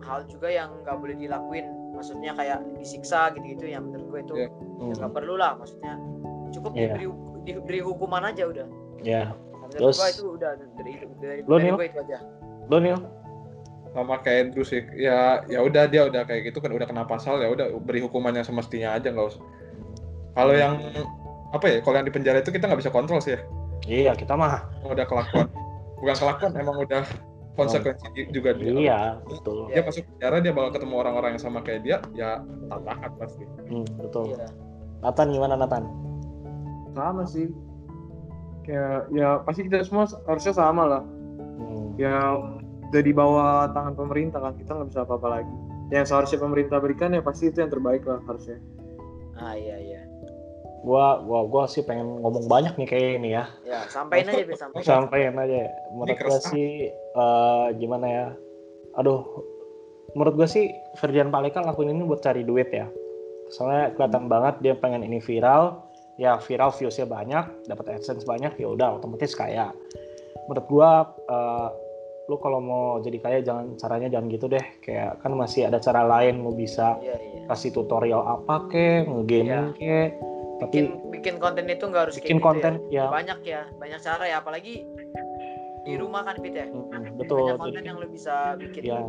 hal 0.00 0.24
juga 0.26 0.48
yang 0.48 0.68
nggak 0.80 0.96
boleh 0.96 1.16
dilakuin 1.16 1.64
maksudnya 1.92 2.32
kayak 2.32 2.60
disiksa 2.76 3.32
gitu-gitu 3.32 3.68
yang 3.68 3.88
menurut 3.88 4.04
gue 4.06 4.20
itu 4.22 4.34
Iya. 4.34 4.48
ya 4.48 4.48
Hmm. 4.82 4.92
nggak 4.94 5.12
perlu 5.12 5.34
lah 5.34 5.56
maksudnya 5.56 5.96
cukup 6.50 6.72
Iya. 6.72 6.92
diberi, 6.92 7.06
diberi 7.46 7.80
hukuman 7.80 8.22
aja 8.22 8.44
udah 8.44 8.66
ya 9.00 9.32
menurut 9.50 9.80
Terus- 9.80 9.96
gue 9.96 10.08
itu 10.12 10.24
udah 10.30 10.50
dari 10.76 10.92
dari, 11.16 11.40
Lo, 11.42 11.56
dari 11.56 11.64
Nil? 11.64 11.76
gue 11.76 11.86
itu 11.88 11.98
aja 11.98 12.18
lo 12.68 12.76
Neil 12.78 12.98
sama 13.92 14.20
kayak 14.24 14.50
Andrew 14.50 14.64
sih. 14.64 14.82
Ya 14.96 15.44
ya 15.46 15.60
udah 15.60 15.84
dia 15.88 16.08
udah 16.08 16.24
kayak 16.24 16.52
gitu 16.52 16.58
kan 16.64 16.72
udah 16.72 16.88
kena 16.88 17.04
pasal 17.04 17.40
ya 17.40 17.52
udah 17.52 17.76
beri 17.84 18.00
hukumannya 18.00 18.42
semestinya 18.44 18.96
aja 18.96 19.12
nggak 19.12 19.28
usah. 19.36 19.42
Kalau 20.32 20.54
yang 20.56 20.80
apa 21.52 21.64
ya 21.68 21.78
kalau 21.84 22.00
yang 22.00 22.08
di 22.08 22.14
penjara 22.14 22.40
itu 22.40 22.48
kita 22.48 22.64
nggak 22.64 22.80
bisa 22.80 22.92
kontrol 22.92 23.20
sih 23.20 23.36
ya. 23.36 23.40
Iya 23.84 24.12
kita 24.16 24.32
mah. 24.32 24.64
Udah 24.88 25.04
kelakuan. 25.04 25.48
Bukan 26.00 26.16
kelakuan 26.18 26.52
emang 26.56 26.76
udah 26.82 27.04
konsekuensi 27.52 28.32
juga 28.32 28.56
dia. 28.56 28.72
iya 28.72 29.00
betul. 29.28 29.68
Dia 29.68 29.84
masuk 29.84 30.08
penjara 30.16 30.36
dia 30.40 30.52
bakal 30.56 30.70
ketemu 30.80 30.94
orang-orang 31.04 31.30
yang 31.36 31.42
sama 31.42 31.60
kayak 31.60 31.80
dia 31.84 31.96
ya 32.16 32.40
tabrakan 32.72 33.12
pasti. 33.20 33.44
Hmm, 33.68 33.86
betul. 34.00 34.32
Iya. 34.32 34.48
Nathan 35.04 35.28
gimana 35.36 35.54
Nathan? 35.60 35.84
Sama 36.96 37.22
sih. 37.28 37.52
Kayak 38.64 39.10
ya 39.12 39.42
pasti 39.44 39.68
kita 39.68 39.84
semua 39.84 40.08
harusnya 40.24 40.54
sama 40.56 40.82
lah. 40.88 41.02
Hmm. 41.60 41.92
Ya 42.00 42.16
udah 42.92 43.00
di 43.00 43.12
bawah 43.16 43.72
tangan 43.72 43.96
pemerintah 43.96 44.36
kan 44.44 44.52
kita 44.60 44.76
nggak 44.76 44.88
bisa 44.92 45.00
apa-apa 45.08 45.40
lagi. 45.40 45.54
Yang 45.88 46.12
seharusnya 46.12 46.38
pemerintah 46.44 46.76
berikan 46.76 47.16
ya 47.16 47.24
pasti 47.24 47.48
itu 47.48 47.64
yang 47.64 47.72
terbaik 47.72 48.04
lah 48.04 48.20
harusnya. 48.28 48.60
ah 49.40 49.56
iya 49.56 49.80
iya. 49.80 50.00
Gua 50.84 51.24
gua 51.24 51.48
gua 51.48 51.64
sih 51.64 51.80
pengen 51.80 52.20
ngomong 52.20 52.52
banyak 52.52 52.76
nih 52.76 52.88
kayak 52.92 53.10
ini 53.16 53.32
ya. 53.32 53.48
Ya 53.64 53.80
sampaikan 53.88 54.36
aja 54.36 54.44
Bin, 54.44 54.56
sampaikan 54.60 54.84
sampaikan 54.84 55.34
aja. 55.40 55.72
Menurut 55.96 56.20
gua 56.20 56.38
sih 56.52 56.92
eh, 56.92 57.66
gimana 57.80 58.06
ya? 58.12 58.26
Aduh 59.00 59.24
menurut 60.12 60.44
gua 60.44 60.48
sih 60.52 60.68
Ferdian 61.00 61.32
Paleka 61.32 61.64
lakuin 61.64 61.96
ini 61.96 62.04
buat 62.04 62.20
cari 62.20 62.44
duit 62.44 62.68
ya. 62.76 62.92
Soalnya 63.48 63.96
kelihatan 63.96 64.28
banget 64.28 64.60
dia 64.60 64.76
pengen 64.76 65.00
ini 65.00 65.16
viral. 65.16 65.80
Ya 66.20 66.36
viral 66.36 66.76
viewsnya 66.76 67.08
banyak 67.08 67.72
dapat 67.72 67.96
adsense 67.96 68.28
banyak 68.28 68.52
ya 68.60 68.68
udah 68.68 69.00
otomatis 69.00 69.32
kaya. 69.32 69.72
Menurut 70.44 70.66
gua 70.68 70.90
eh, 71.08 71.68
lu 72.30 72.36
kalau 72.38 72.62
mau 72.62 73.02
jadi 73.02 73.18
kaya 73.18 73.38
jangan 73.42 73.74
caranya 73.78 74.08
jangan 74.12 74.26
gitu 74.30 74.46
deh. 74.46 74.64
Kayak 74.82 75.18
kan 75.22 75.32
masih 75.34 75.66
ada 75.66 75.82
cara 75.82 76.06
lain 76.06 76.42
lu 76.42 76.54
bisa 76.54 76.98
iya 77.02 77.18
iya. 77.18 77.42
kasih 77.50 77.74
tutorial 77.74 78.22
apa 78.22 78.70
ke 78.70 79.06
ngegaming 79.06 79.74
ke 79.74 80.14
tapi 80.62 80.86
bikin 80.86 80.86
bikin 81.10 81.34
konten 81.42 81.66
itu 81.66 81.84
nggak 81.90 82.02
harus 82.06 82.14
bikin 82.22 82.38
kayak 82.38 82.38
gitu 82.38 82.46
konten 82.46 82.72
ya. 82.94 83.02
ya, 83.02 83.04
banyak 83.10 83.38
ya 83.42 83.62
banyak 83.78 84.00
cara 84.00 84.24
ya. 84.30 84.36
Apalagi 84.38 84.86
di 85.82 85.94
rumah 85.98 86.22
kan 86.22 86.38
Pit 86.38 86.54
ya. 86.54 86.66
Mm, 86.70 87.18
betul 87.18 87.42
banyak 87.42 87.50
jadi 87.50 87.58
konten 87.58 87.82
yang 87.82 87.96
lu 87.98 88.06
bisa 88.06 88.54
bikin. 88.54 88.82
Ya 88.86 89.02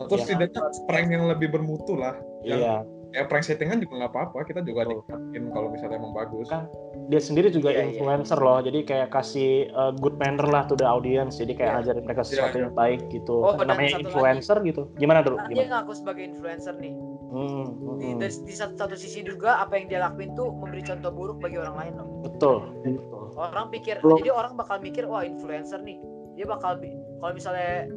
atau 0.00 0.16
Iya. 0.16 0.24
setidaknya 0.24 0.60
prank 0.88 1.08
yang 1.12 1.24
lebih 1.28 1.48
bermutu 1.52 1.92
lah. 1.92 2.16
Yang 2.40 2.60
iya 2.64 2.76
ya 3.10 3.26
prank 3.26 3.42
settingan 3.42 3.82
juga 3.82 4.04
nggak 4.04 4.12
apa-apa 4.14 4.38
kita 4.46 4.60
juga 4.62 4.86
nikmatin 4.86 5.44
kalau 5.50 5.68
misalnya 5.74 5.96
emang 5.98 6.14
bagus. 6.14 6.46
Kan 6.46 6.70
dia 7.10 7.18
sendiri 7.18 7.50
juga 7.50 7.74
Iya, 7.74 7.82
iya. 7.82 7.86
influencer 7.90 8.38
loh 8.38 8.62
jadi 8.62 8.86
kayak 8.86 9.08
kasih 9.10 9.66
uh, 9.74 9.90
good 9.98 10.14
manner 10.22 10.46
lah 10.46 10.62
to 10.70 10.78
the 10.78 10.86
audience 10.86 11.42
jadi 11.42 11.52
kayak 11.58 11.72
Iya. 11.74 11.80
ajarin 11.82 12.02
mereka 12.06 12.22
sesuatu 12.22 12.56
Iya, 12.56 12.62
yang 12.70 12.74
baik 12.78 13.00
gitu. 13.10 13.34
Oh, 13.42 13.54
namanya 13.58 13.98
influencer 13.98 14.56
gitu. 14.62 14.82
Gimana 14.94 15.26
dulu 15.26 15.42
dia 15.50 15.66
gimana? 15.66 15.82
ngaku 15.82 15.92
sebagai 15.98 16.24
influencer 16.26 16.74
nih. 16.78 16.94
Hmm, 17.30 17.62
hmm, 17.62 17.94
di, 18.02 18.06
dari, 18.18 18.34
di 18.42 18.54
satu, 18.54 18.74
satu 18.74 18.98
sisi 18.98 19.22
juga 19.22 19.62
apa 19.62 19.78
yang 19.78 19.86
dia 19.86 20.02
lakuin 20.02 20.34
tuh 20.34 20.50
memberi 20.50 20.82
contoh 20.82 21.14
buruk 21.14 21.38
bagi 21.38 21.62
orang 21.62 21.78
lain 21.78 21.92
loh. 21.98 22.08
Betul. 22.26 22.74
Betul 22.82 23.20
orang 23.40 23.70
pikir 23.70 24.02
Belum. 24.04 24.18
jadi 24.20 24.30
orang 24.34 24.52
bakal 24.58 24.76
mikir 24.82 25.08
wah 25.08 25.22
influencer 25.22 25.80
nih. 25.80 25.98
Dia 26.34 26.46
bakal 26.48 26.80
kalau 27.20 27.32
misalnya 27.36 27.88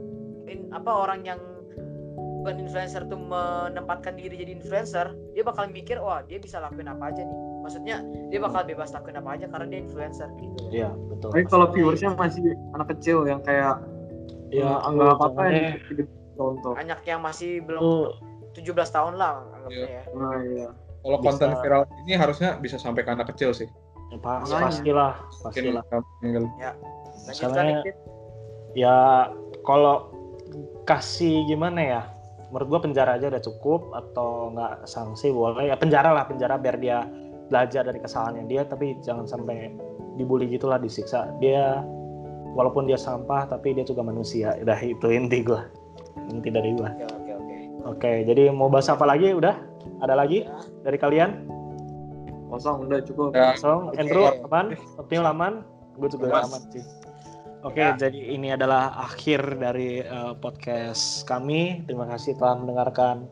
in, 0.48 0.68
apa 0.76 0.92
orang 0.92 1.24
yang 1.28 1.40
bukan 2.44 2.60
influencer 2.60 3.08
tuh 3.08 3.16
menempatkan 3.16 4.20
diri 4.20 4.36
jadi 4.36 4.52
influencer 4.60 5.16
dia 5.32 5.48
bakal 5.48 5.72
mikir 5.72 5.96
wah 5.96 6.20
dia 6.28 6.44
bisa 6.44 6.60
lakuin 6.60 6.92
apa 6.92 7.16
aja 7.16 7.24
nih. 7.24 7.40
Maksudnya 7.64 8.04
dia 8.28 8.40
bakal 8.44 8.68
bebas 8.68 8.92
lakuin 8.92 9.16
apa 9.16 9.30
aja 9.40 9.46
karena 9.48 9.66
dia 9.72 9.80
influencer 9.80 10.28
gitu. 10.36 10.60
Iya 10.68 10.92
betul. 11.08 11.32
Tapi 11.32 11.44
kalau 11.48 11.72
viewersnya 11.72 12.12
masih 12.20 12.44
anak 12.76 12.92
kecil 13.00 13.24
yang 13.24 13.40
kayak 13.48 13.80
ya 14.52 14.76
anggap 14.84 15.24
apa 15.24 15.42
yang 15.48 15.80
contoh. 16.36 16.76
banyak 16.76 17.00
yang 17.08 17.24
masih 17.24 17.64
belum 17.64 17.80
Lu 17.80 17.96
17 18.52 18.76
tahun 18.92 19.14
lah 19.16 19.48
anggapnya 19.56 19.88
ya. 19.88 20.04
Nah 20.12 20.36
iya. 20.44 20.68
kalau 21.00 21.18
Bisa. 21.24 21.26
konten 21.32 21.50
viral 21.64 21.84
ini 22.04 22.14
harusnya 22.20 22.50
bisa 22.60 22.76
sampai 22.76 23.08
ke 23.08 23.12
anak 23.16 23.32
kecil 23.32 23.56
sih. 23.56 23.72
Ya, 24.12 24.20
pas, 24.20 24.44
pastilah 24.46 25.16
mungkin 26.22 26.44
pastilah. 26.52 26.76
lanjutkan 27.24 27.66
Pit. 27.82 27.96
ya 28.76 29.32
kalau 29.64 30.12
kasih 30.86 31.48
gimana 31.48 31.82
ya 31.82 32.02
menurut 32.54 32.68
gua 32.70 32.80
penjara 32.86 33.18
aja 33.18 33.34
udah 33.34 33.42
cukup 33.42 33.82
atau 33.92 34.54
nggak 34.54 34.86
sanksi 34.86 35.34
boleh. 35.34 35.74
Ya 35.74 35.76
penjara 35.76 36.14
lah 36.14 36.30
penjara 36.30 36.62
biar 36.62 36.78
dia 36.78 37.02
belajar 37.50 37.82
dari 37.82 37.98
kesalahannya 37.98 38.46
dia 38.46 38.62
tapi 38.64 38.94
jangan 39.02 39.26
sampai 39.26 39.74
dibully 40.16 40.46
gitulah 40.46 40.78
disiksa. 40.78 41.34
Dia 41.42 41.82
walaupun 42.54 42.86
dia 42.86 42.96
sampah 42.96 43.50
tapi 43.50 43.74
dia 43.74 43.82
juga 43.82 44.06
manusia. 44.06 44.54
Udah 44.62 44.78
itu 44.78 45.10
inti 45.10 45.42
gua. 45.42 45.66
Inti 46.30 46.54
dari 46.54 46.78
gua. 46.78 46.94
Oke 46.94 47.10
oke 47.10 47.32
oke. 47.34 47.56
Oke 47.90 48.12
jadi 48.30 48.54
mau 48.54 48.70
bahas 48.70 48.86
apa 48.86 49.10
lagi? 49.10 49.34
Udah? 49.34 49.58
Ada 50.06 50.14
lagi 50.14 50.46
Ya. 50.46 50.54
dari 50.86 50.98
kalian? 51.02 51.50
Kosong 52.54 52.86
udah 52.86 53.02
cukup. 53.02 53.34
Ya, 53.34 53.58
so 53.58 53.90
Oke. 53.90 53.98
Andrew 53.98 54.30
aman? 54.46 54.78
Optimal 55.02 55.26
aman? 55.34 55.54
Gue 55.98 56.06
juga 56.06 56.30
Aman. 56.30 56.54
aman 56.54 56.62
sih 56.70 56.86
Oke, 57.64 57.80
Ya. 57.80 57.96
jadi 57.96 58.36
ini 58.36 58.52
adalah 58.52 58.92
akhir 59.00 59.56
dari 59.56 60.04
uh, 60.04 60.36
podcast 60.36 61.24
kami. 61.24 61.84
Terima 61.88 62.04
kasih 62.12 62.36
telah 62.36 62.60
mendengarkan 62.60 63.24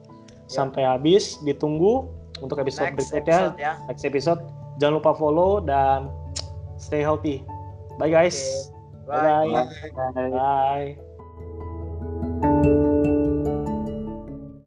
sampai 0.48 0.88
habis. 0.88 1.36
Ditunggu 1.44 2.08
untuk 2.40 2.56
episode 2.64 2.96
next 2.96 3.12
berikutnya, 3.12 3.52
episode 3.52 3.60
ya 3.60 3.74
next 3.92 4.04
episode. 4.08 4.42
Jangan 4.80 5.04
lupa 5.04 5.12
follow 5.20 5.60
dan 5.60 6.08
stay 6.80 7.04
healthy. 7.04 7.44
Bye 8.00 8.10
guys. 8.10 8.40
Oke. 9.04 9.20
Bye. 9.20 9.52
Bye. 9.52 9.92
Bye. 10.16 10.30
Bye. 10.32 11.11